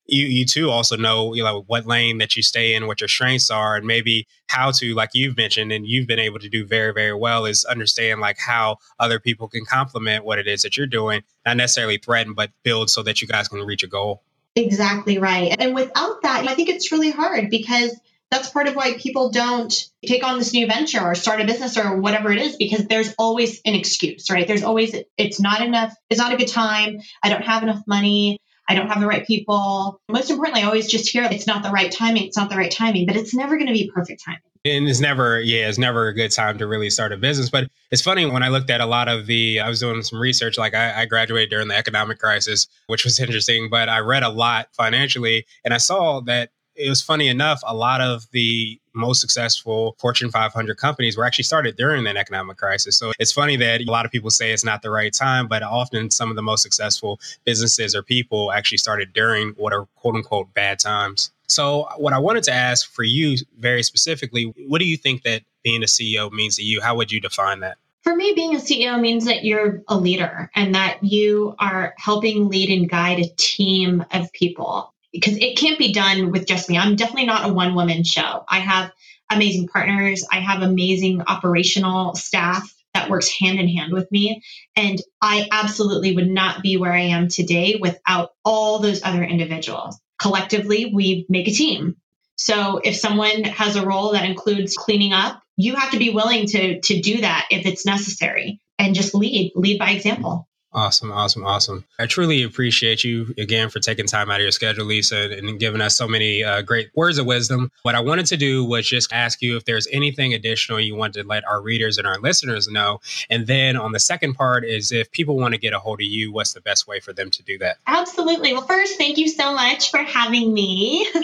you 0.06 0.26
you 0.26 0.46
too 0.46 0.70
also 0.70 0.98
know 0.98 1.34
you 1.34 1.42
know 1.42 1.64
what 1.68 1.86
lane 1.86 2.18
that 2.18 2.36
you 2.36 2.44
stay 2.44 2.76
in, 2.76 2.88
what 2.88 3.00
your 3.00 3.08
strengths 3.08 3.50
are, 3.50 3.78
and 3.78 3.88
maybe 3.88 4.28
how 4.48 4.70
to, 4.72 4.94
like 4.94 5.12
you've 5.14 5.38
mentioned, 5.38 5.72
and 5.72 5.88
you've 5.88 6.08
been 6.08 6.20
able 6.20 6.40
to 6.40 6.50
do 6.50 6.66
very 6.66 6.94
very 6.94 7.14
well, 7.14 7.46
is 7.46 7.64
understand 7.66 8.20
like 8.20 8.38
how 8.38 8.78
other 9.00 9.20
people 9.20 9.48
can 9.48 9.66
complement 9.66 10.26
what 10.26 10.40
it 10.40 10.48
is 10.48 10.62
that 10.64 10.76
you're 10.76 10.88
doing, 10.88 11.22
not 11.46 11.56
necessarily 11.56 11.98
threaten, 11.98 12.34
but 12.34 12.52
build 12.64 12.90
so 12.90 13.02
that 13.02 13.22
you 13.22 13.28
guys 13.28 13.48
can 13.48 13.60
reach 13.60 13.84
a 13.84 13.88
goal. 13.88 14.22
Exactly 14.56 15.18
right. 15.18 15.56
And 15.58 15.74
without 15.74 16.22
that, 16.22 16.48
I 16.48 16.54
think 16.54 16.70
it's 16.70 16.92
really 16.92 17.10
hard 17.10 17.50
because 17.50 17.98
that's 18.34 18.50
part 18.50 18.68
of 18.68 18.76
why 18.76 18.94
people 18.98 19.30
don't 19.30 19.72
take 20.06 20.24
on 20.24 20.40
this 20.40 20.54
new 20.54 20.66
venture 20.66 21.00
or 21.00 21.14
start 21.14 21.40
a 21.40 21.46
business 21.46 21.78
or 21.78 21.98
whatever 21.98 22.32
it 22.32 22.40
is 22.40 22.56
because 22.56 22.86
there's 22.88 23.14
always 23.20 23.62
an 23.64 23.76
excuse, 23.76 24.32
right? 24.32 24.48
There's 24.48 24.64
always 24.64 24.96
it's 25.18 25.40
not 25.40 25.62
enough, 25.62 25.94
it's 26.10 26.20
not 26.20 26.34
a 26.34 26.38
good 26.38 26.48
time, 26.48 27.00
I 27.22 27.30
don't 27.30 27.44
have 27.44 27.62
enough 27.62 27.84
money, 27.86 28.40
I 28.68 28.74
don't 28.74 28.88
have 28.88 29.00
the 29.00 29.08
right 29.08 29.26
people. 29.26 30.02
Most 30.10 30.32
importantly, 30.32 30.64
I 30.64 30.66
always 30.66 30.90
just 30.90 31.10
hear 31.10 31.24
it's 31.26 31.46
not 31.46 31.62
the 31.62 31.70
right 31.70 31.92
timing, 31.92 32.24
it's 32.24 32.36
not 32.36 32.50
the 32.50 32.56
right 32.56 32.72
timing, 32.72 33.06
but 33.06 33.16
it's 33.16 33.36
never 33.36 33.56
going 33.56 33.68
to 33.68 33.74
be 33.74 33.92
perfect 33.94 34.24
timing. 34.26 34.42
And 34.66 34.88
it's 34.88 35.02
never, 35.02 35.40
yeah, 35.40 35.68
it's 35.68 35.78
never 35.78 36.08
a 36.08 36.14
good 36.14 36.32
time 36.32 36.58
to 36.58 36.66
really 36.66 36.90
start 36.90 37.12
a 37.12 37.18
business. 37.18 37.52
But 37.52 37.68
it's 37.92 38.02
funny 38.02 38.26
when 38.26 38.42
I 38.42 38.48
looked 38.48 38.70
at 38.70 38.82
a 38.82 38.86
lot 38.86 39.10
of 39.10 39.28
the, 39.28 39.60
I 39.60 39.68
was 39.70 39.82
doing 39.82 40.02
some 40.02 40.20
research, 40.20 40.58
like 40.58 40.74
I, 40.74 41.02
I 41.02 41.06
graduated 41.06 41.50
during 41.50 41.68
the 41.68 41.76
economic 41.76 42.18
crisis, 42.18 42.68
which 42.88 43.04
was 43.04 43.20
interesting, 43.20 43.70
but 43.70 43.90
I 43.90 44.00
read 44.00 44.24
a 44.24 44.30
lot 44.30 44.70
financially 44.72 45.46
and 45.66 45.74
I 45.74 45.78
saw 45.78 46.22
that 46.22 46.50
it 46.76 46.90
was 46.90 47.02
funny 47.02 47.28
enough, 47.28 47.62
a 47.66 47.76
lot 47.76 48.02
of 48.02 48.30
the 48.32 48.80
most 48.94 49.22
successful 49.22 49.96
Fortune 50.00 50.30
500 50.30 50.78
companies 50.78 51.18
were 51.18 51.26
actually 51.26 51.44
started 51.44 51.76
during 51.76 52.04
that 52.04 52.16
economic 52.16 52.58
crisis. 52.58 52.98
So 52.98 53.12
it's 53.20 53.32
funny 53.32 53.56
that 53.58 53.82
a 53.82 53.92
lot 53.92 54.06
of 54.06 54.12
people 54.12 54.30
say 54.30 54.52
it's 54.52 54.66
not 54.66 54.82
the 54.82 54.92
right 54.92 55.14
time, 55.14 55.48
but 55.48 55.64
often 55.64 56.12
some 56.12 56.30
of 56.30 56.36
the 56.36 56.42
most 56.42 56.62
successful 56.62 57.20
businesses 57.44 57.96
or 57.96 58.04
people 58.04 58.52
actually 58.52 58.78
started 58.78 59.14
during 59.14 59.50
what 59.58 59.74
are 59.74 59.86
quote 59.96 60.16
unquote 60.16 60.54
bad 60.54 60.80
times. 60.80 61.32
So, 61.48 61.88
what 61.98 62.14
I 62.14 62.20
wanted 62.20 62.44
to 62.46 62.54
ask 62.54 62.92
for 62.92 63.04
you 63.04 63.38
very 63.60 63.84
specifically, 63.84 64.54
what 64.68 64.80
do 64.80 64.86
you 64.86 64.98
think 64.98 65.24
that 65.24 65.44
being 65.64 65.84
a 65.84 65.88
CEO 65.88 66.32
means 66.32 66.56
to 66.56 66.64
you? 66.64 66.82
How 66.82 66.96
would 66.96 67.12
you 67.12 67.20
define 67.20 67.60
that? 67.60 67.78
For 68.02 68.16
me, 68.16 68.34
being 68.36 68.56
a 68.56 68.60
CEO 68.60 69.00
means 69.00 69.26
that 69.26 69.46
you're 69.46 69.82
a 69.88 69.98
leader 69.98 70.50
and 70.56 70.76
that 70.76 71.02
you 71.04 71.56
are 71.60 71.94
helping 71.98 72.50
lead 72.50 72.70
and 72.70 72.90
guide 72.90 73.20
a 73.20 73.30
team 73.38 74.04
of 74.12 74.32
people 74.34 74.94
because 75.14 75.38
it 75.38 75.58
can't 75.58 75.80
be 75.80 75.94
done 75.94 76.32
with 76.32 76.48
just 76.48 76.70
me. 76.70 76.78
I'm 76.78 76.96
definitely 76.96 77.28
not 77.28 77.50
a 77.50 77.54
one 77.54 77.76
woman 77.76 78.04
show. 78.04 78.44
I 78.50 78.60
have 78.60 78.92
amazing 79.30 79.68
partners, 79.68 80.26
I 80.30 80.40
have 80.40 80.62
amazing 80.62 81.22
operational 81.22 82.16
staff 82.16 82.74
that 82.94 83.10
works 83.10 83.30
hand 83.30 83.60
in 83.60 83.68
hand 83.68 83.92
with 83.92 84.12
me. 84.12 84.44
And 84.76 85.02
I 85.22 85.48
absolutely 85.52 86.16
would 86.16 86.30
not 86.30 86.62
be 86.62 86.78
where 86.78 86.94
I 86.94 87.02
am 87.02 87.28
today 87.28 87.78
without 87.80 88.32
all 88.44 88.80
those 88.80 89.04
other 89.04 89.24
individuals. 89.24 90.00
Collectively, 90.20 90.92
we 90.94 91.26
make 91.30 91.48
a 91.48 91.52
team. 91.52 91.98
So 92.36 92.80
if 92.84 92.96
someone 92.96 93.44
has 93.46 93.76
a 93.76 93.86
role 93.86 94.14
that 94.14 94.26
includes 94.26 94.76
cleaning 94.76 95.14
up, 95.14 95.42
you 95.56 95.76
have 95.76 95.92
to 95.92 96.00
be 96.00 96.10
willing 96.10 96.48
to 96.48 96.80
to 96.82 97.02
do 97.02 97.22
that 97.22 97.48
if 97.52 97.66
it's 97.66 97.86
necessary 97.86 98.60
and 98.80 98.96
just 98.96 99.14
lead, 99.14 99.54
lead 99.56 99.78
by 99.80 99.92
example. 99.92 100.48
Awesome, 100.76 101.12
awesome, 101.12 101.46
awesome. 101.46 101.86
I 102.00 102.08
truly 102.08 102.42
appreciate 102.42 103.04
you 103.04 103.34
again 103.38 103.70
for 103.70 103.80
taking 103.80 104.08
time 104.08 104.32
out 104.32 104.38
of 104.38 104.42
your 104.42 104.52
schedule, 104.52 104.86
Lisa, 104.86 105.38
and 105.38 105.60
giving 105.60 105.82
us 105.82 105.96
so 105.96 106.08
many 106.08 106.44
uh, 106.44 106.64
great 106.64 106.90
words 106.96 107.20
of 107.20 107.28
wisdom. 107.28 107.72
What 107.84 107.94
I 107.94 108.00
wanted 108.00 108.26
to 108.28 108.38
do 108.38 108.66
was 108.66 108.88
just 108.88 109.14
ask 109.14 109.42
you 109.42 109.56
if 109.56 109.66
there's 109.66 109.88
anything 109.92 110.34
additional 110.34 110.80
you 110.80 110.96
want 110.96 111.14
to 111.14 111.24
let 111.24 111.46
our 111.46 111.62
readers 111.62 112.00
and 112.00 112.08
our 112.08 112.20
listeners 112.20 112.68
know. 112.68 113.02
And 113.30 113.46
then 113.46 113.78
on 113.78 113.92
the 113.92 114.00
second 114.00 114.34
part 114.34 114.66
is 114.66 114.92
if 114.92 115.12
people 115.12 115.38
want 115.38 115.54
to 115.54 115.60
get 115.60 115.74
a 115.74 115.80
hold 115.80 116.02
of 116.02 116.08
you, 116.08 116.32
what's 116.32 116.54
the 116.54 116.62
best 116.62 116.88
way 116.88 117.00
for 117.00 117.14
them 117.14 117.30
to 117.30 117.44
do 117.44 117.60
that? 117.60 117.78
Absolutely. 117.86 118.54
Well, 118.54 118.64
first, 118.64 118.98
thank 118.98 119.20
you 119.20 119.28
so 119.28 119.54
much 119.54 119.92
for 119.92 120.00
having 120.00 120.54
me. 120.54 121.08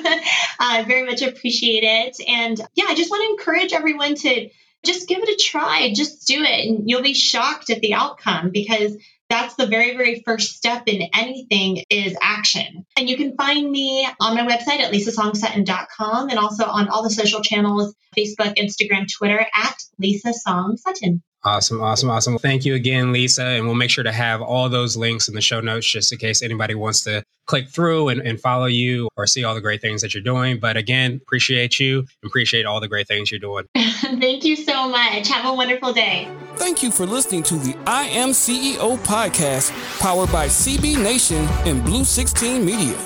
I 0.60 0.86
very 0.88 1.08
much 1.08 1.24
appreciate 1.24 1.84
it. 1.84 2.18
And 2.28 2.60
yeah, 2.76 2.86
I 2.88 2.94
just 2.94 3.10
want 3.10 3.24
to 3.24 3.32
encourage 3.32 3.74
everyone 3.74 4.14
to 4.16 4.50
just 4.86 5.08
give 5.08 5.20
it 5.22 5.30
a 5.30 5.36
try. 5.36 5.92
Just 5.94 6.28
do 6.28 6.42
it, 6.42 6.68
and 6.68 6.90
you'll 6.90 7.02
be 7.02 7.14
shocked 7.14 7.70
at 7.70 7.82
the 7.82 7.94
outcome 7.94 8.52
because 8.52 8.96
that's 9.30 9.56
the 9.56 9.68
very, 9.68 9.96
very 9.96 10.22
first 10.26 10.56
step 10.58 10.84
in 10.88 11.08
anything 11.14 11.84
is 11.90 12.18
action. 12.22 12.86
And 12.98 13.10
you 13.10 13.16
can 13.16 13.36
find 13.38 13.70
me 13.70 14.08
on 14.20 14.36
my 14.36 14.46
website 14.46 14.80
at 14.80 14.92
lisasongSutton.com 14.92 16.30
and 16.30 16.40
also 16.40 16.66
on 16.66 16.90
all 16.90 17.04
the 17.04 17.12
social 17.12 17.42
channels, 17.42 17.96
Facebook, 18.18 18.56
Instagram, 18.58 19.08
Twitter 19.12 19.40
at 19.40 19.78
Lisa 20.00 20.34
Song 20.34 20.78
Sutton. 20.78 21.22
Awesome, 21.46 21.82
awesome, 21.82 22.10
awesome. 22.10 22.38
Thank 22.38 22.66
you 22.66 22.76
again, 22.76 23.14
Lisa. 23.14 23.44
And 23.44 23.66
we'll 23.66 23.76
make 23.76 23.90
sure 23.90 24.04
to 24.04 24.12
have 24.12 24.42
all 24.42 24.68
those 24.68 24.98
links 24.98 25.30
in 25.30 25.36
the 25.36 25.42
show 25.42 25.62
notes 25.62 25.90
just 25.90 26.12
in 26.12 26.18
case 26.18 26.42
anybody 26.42 26.76
wants 26.76 27.02
to 27.06 27.24
click 27.48 27.70
through 27.70 28.10
and, 28.10 28.22
and 28.22 28.40
follow 28.40 28.66
you 28.66 29.08
or 29.16 29.26
see 29.26 29.46
all 29.46 29.56
the 29.56 29.62
great 29.62 29.80
things 29.80 30.02
that 30.02 30.14
you're 30.14 30.22
doing. 30.22 30.60
But 30.60 30.76
again, 30.76 31.22
appreciate 31.24 31.80
you. 31.80 32.06
Appreciate 32.26 32.66
all 32.66 32.82
the 32.82 32.90
great 32.90 33.08
things 33.08 33.32
you're 33.32 33.40
doing. 33.40 33.66
Thank 33.76 34.44
you 34.44 34.58
so 34.58 34.90
much. 34.90 35.30
Have 35.30 35.46
a 35.46 35.54
wonderful 35.54 35.94
day. 35.94 36.28
Thank 36.56 36.84
you 36.84 36.92
for 36.92 37.06
listening 37.06 37.44
to 37.44 37.56
the 37.56 37.76
I 37.88 38.04
Am 38.04 38.30
CEO 38.30 38.98
podcast 39.00 39.72
powered 40.00 40.32
by 40.34 40.48
CB 40.48 41.02
Nation 41.02 41.48
and 41.66 41.84
Blue 41.86 42.04
16 42.04 42.66
Media. 42.66 42.98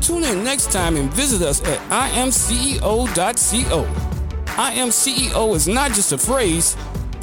Tune 0.00 0.24
in 0.24 0.42
next 0.42 0.72
time 0.72 0.96
and 0.96 1.08
visit 1.12 1.40
us 1.40 1.62
at 1.64 1.78
imceo.co. 2.12 3.86
I 4.58 4.72
Am 4.72 4.88
CEO 4.88 5.54
is 5.54 5.68
not 5.68 5.92
just 5.92 6.12
a 6.12 6.18
phrase 6.18 6.76